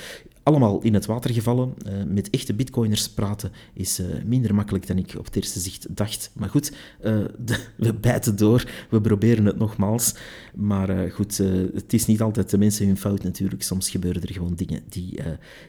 allemaal 0.43 0.81
in 0.81 0.93
het 0.93 1.05
water 1.05 1.33
gevallen. 1.33 1.73
Uh, 1.87 1.93
met 2.07 2.29
echte 2.29 2.53
bitcoiners 2.53 3.09
praten 3.09 3.51
is 3.73 3.99
uh, 3.99 4.05
minder 4.25 4.55
makkelijk 4.55 4.87
dan 4.87 4.97
ik 4.97 5.15
op 5.17 5.25
het 5.25 5.35
eerste 5.35 5.59
zicht 5.59 5.95
dacht. 5.95 6.31
Maar 6.33 6.49
goed, 6.49 6.71
de, 7.45 7.65
we 7.77 7.93
bijten 7.93 8.35
door, 8.35 8.65
we 8.89 9.01
proberen 9.01 9.45
het 9.45 9.57
nogmaals. 9.57 10.15
Maar 10.55 11.11
goed, 11.11 11.37
het 11.73 11.93
is 11.93 12.05
niet 12.05 12.21
altijd 12.21 12.49
de 12.49 12.57
mensen 12.57 12.85
hun 12.85 12.97
fout 12.97 13.23
natuurlijk. 13.23 13.63
Soms 13.63 13.89
gebeuren 13.89 14.21
er 14.21 14.33
gewoon 14.33 14.55
dingen 14.55 14.83
die 14.89 15.19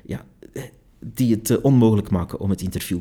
ja, 0.04 0.24
die 1.04 1.34
het 1.34 1.50
eh, 1.50 1.56
onmogelijk 1.62 2.10
maken 2.10 2.40
om 2.40 2.50
het 2.50 2.62
interview 2.62 3.00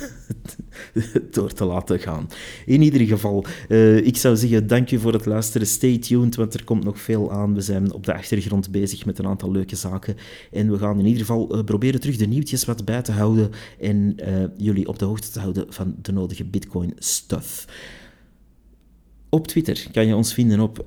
door 1.30 1.52
te 1.52 1.64
laten 1.64 1.98
gaan. 1.98 2.28
In 2.66 2.82
ieder 2.82 3.00
geval, 3.00 3.44
uh, 3.68 3.96
ik 3.96 4.16
zou 4.16 4.36
zeggen, 4.36 4.66
dank 4.66 4.90
u 4.90 4.98
voor 4.98 5.12
het 5.12 5.26
luisteren. 5.26 5.66
Stay 5.66 5.98
tuned, 5.98 6.36
want 6.36 6.54
er 6.54 6.64
komt 6.64 6.84
nog 6.84 7.00
veel 7.00 7.32
aan. 7.32 7.54
We 7.54 7.60
zijn 7.60 7.92
op 7.92 8.04
de 8.04 8.14
achtergrond 8.14 8.70
bezig 8.70 9.06
met 9.06 9.18
een 9.18 9.26
aantal 9.26 9.50
leuke 9.50 9.76
zaken. 9.76 10.16
En 10.50 10.70
we 10.70 10.78
gaan 10.78 10.98
in 10.98 11.06
ieder 11.06 11.20
geval 11.20 11.56
uh, 11.56 11.64
proberen 11.64 12.00
terug 12.00 12.16
de 12.16 12.26
nieuwtjes 12.26 12.64
wat 12.64 12.84
bij 12.84 13.02
te 13.02 13.12
houden 13.12 13.50
en 13.80 14.16
uh, 14.28 14.44
jullie 14.56 14.88
op 14.88 14.98
de 14.98 15.04
hoogte 15.04 15.30
te 15.30 15.40
houden 15.40 15.66
van 15.68 15.94
de 16.02 16.12
nodige 16.12 16.44
Bitcoin 16.44 16.92
stuff. 16.98 17.66
Op 19.28 19.46
Twitter 19.46 19.86
kan 19.92 20.06
je 20.06 20.16
ons 20.16 20.34
vinden 20.34 20.60
op 20.60 20.86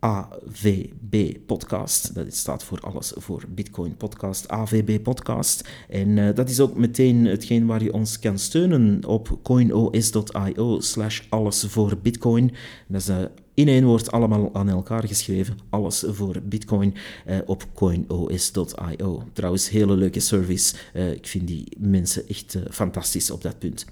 AVB 0.00 1.36
Podcast. 1.46 2.14
Dat 2.14 2.34
staat 2.34 2.64
voor 2.64 2.80
alles 2.80 3.12
voor 3.16 3.44
Bitcoin 3.48 3.96
Podcast, 3.96 4.48
AVB 4.48 5.02
Podcast. 5.02 5.68
En 5.88 6.08
uh, 6.08 6.34
dat 6.34 6.48
is 6.48 6.60
ook 6.60 6.76
meteen 6.76 7.24
hetgeen 7.24 7.66
waar 7.66 7.82
je 7.82 7.92
ons 7.92 8.18
kan 8.18 8.38
steunen 8.38 9.04
op 9.06 9.38
coinos.io 9.42 10.80
slash 10.80 11.20
alles 11.28 11.64
voor 11.68 11.98
Bitcoin. 12.02 12.52
Dat 12.88 13.00
is 13.00 13.08
uh, 13.08 13.16
in 13.54 13.68
één 13.68 13.84
woord 13.84 14.10
allemaal 14.10 14.54
aan 14.54 14.68
elkaar 14.68 15.06
geschreven. 15.06 15.58
Alles 15.70 16.04
voor 16.06 16.40
Bitcoin 16.42 16.94
uh, 17.26 17.36
op 17.46 17.66
coinos.io. 17.74 19.22
Trouwens, 19.32 19.70
hele 19.70 19.96
leuke 19.96 20.20
service. 20.20 20.74
ik 20.92 21.26
vind 21.26 21.46
die 21.46 21.66
mensen 21.78 22.28
echt 22.28 22.58
fantastisch 22.70 23.30
op 23.30 23.42
dat 23.42 23.58
punt. 23.58 23.86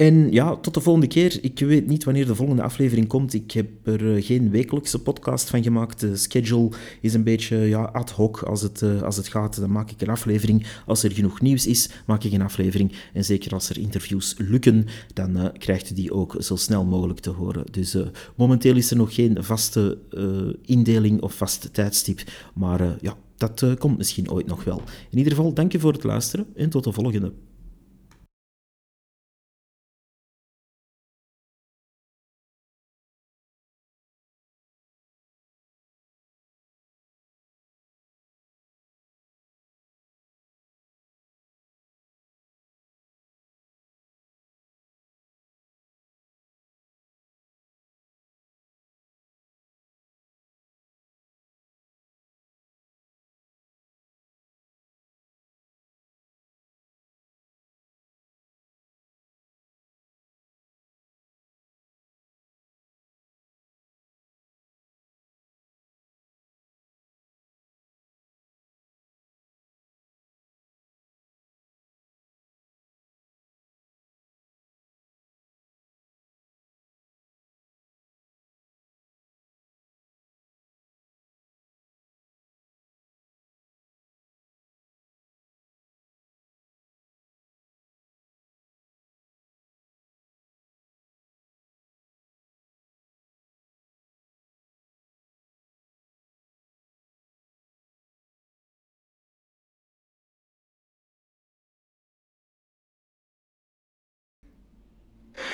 En 0.00 0.32
ja, 0.32 0.56
tot 0.56 0.74
de 0.74 0.80
volgende 0.80 1.08
keer. 1.08 1.38
Ik 1.42 1.58
weet 1.58 1.86
niet 1.86 2.04
wanneer 2.04 2.26
de 2.26 2.34
volgende 2.34 2.62
aflevering 2.62 3.06
komt. 3.06 3.34
Ik 3.34 3.50
heb 3.50 3.68
er 3.82 4.16
eh, 4.16 4.24
geen 4.24 4.50
wekelijkse 4.50 4.98
podcast 4.98 5.50
van 5.50 5.62
gemaakt. 5.62 6.00
De 6.00 6.16
schedule 6.16 6.70
is 7.00 7.14
een 7.14 7.24
beetje 7.24 7.56
ja, 7.56 7.82
ad 7.82 8.10
hoc 8.10 8.42
als 8.42 8.62
het, 8.62 8.80
uh, 8.80 9.02
als 9.02 9.16
het 9.16 9.28
gaat. 9.28 9.60
Dan 9.60 9.72
maak 9.72 9.90
ik 9.90 10.00
een 10.00 10.08
aflevering. 10.08 10.66
Als 10.86 11.02
er 11.02 11.12
genoeg 11.12 11.40
nieuws 11.40 11.66
is, 11.66 11.90
maak 12.06 12.24
ik 12.24 12.32
een 12.32 12.42
aflevering. 12.42 12.92
En 13.12 13.24
zeker 13.24 13.52
als 13.52 13.70
er 13.70 13.78
interviews 13.78 14.34
lukken, 14.38 14.86
dan 15.14 15.36
uh, 15.36 15.44
krijgt 15.58 15.90
u 15.90 15.94
die 15.94 16.12
ook 16.12 16.36
zo 16.38 16.56
snel 16.56 16.84
mogelijk 16.84 17.20
te 17.20 17.30
horen. 17.30 17.64
Dus 17.70 17.96
momenteel 18.36 18.76
is 18.76 18.90
er 18.90 18.96
nog 18.96 19.14
geen 19.14 19.44
vaste 19.44 19.98
indeling 20.64 21.22
of 21.22 21.34
vast 21.34 21.68
tijdstip. 21.72 22.20
Maar 22.54 22.96
ja, 23.00 23.16
dat 23.36 23.64
komt 23.78 23.96
misschien 23.96 24.30
ooit 24.30 24.46
nog 24.46 24.64
wel. 24.64 24.82
In 25.10 25.18
ieder 25.18 25.32
geval, 25.32 25.52
dank 25.54 25.72
je 25.72 25.80
voor 25.80 25.92
het 25.92 26.04
luisteren 26.04 26.46
en 26.54 26.70
tot 26.70 26.84
de 26.84 26.92
volgende. 26.92 27.32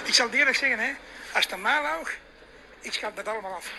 Ik 0.06 0.14
zal 0.14 0.30
eerlijk 0.30 0.56
zeggen, 0.56 0.78
hè, 0.78 0.92
als 1.32 1.44
het 1.44 1.52
aan 1.52 1.60
mij 1.60 1.82
lag, 1.82 2.10
ik 2.80 2.92
dat 3.14 3.28
allemaal 3.28 3.54
af. 3.54 3.72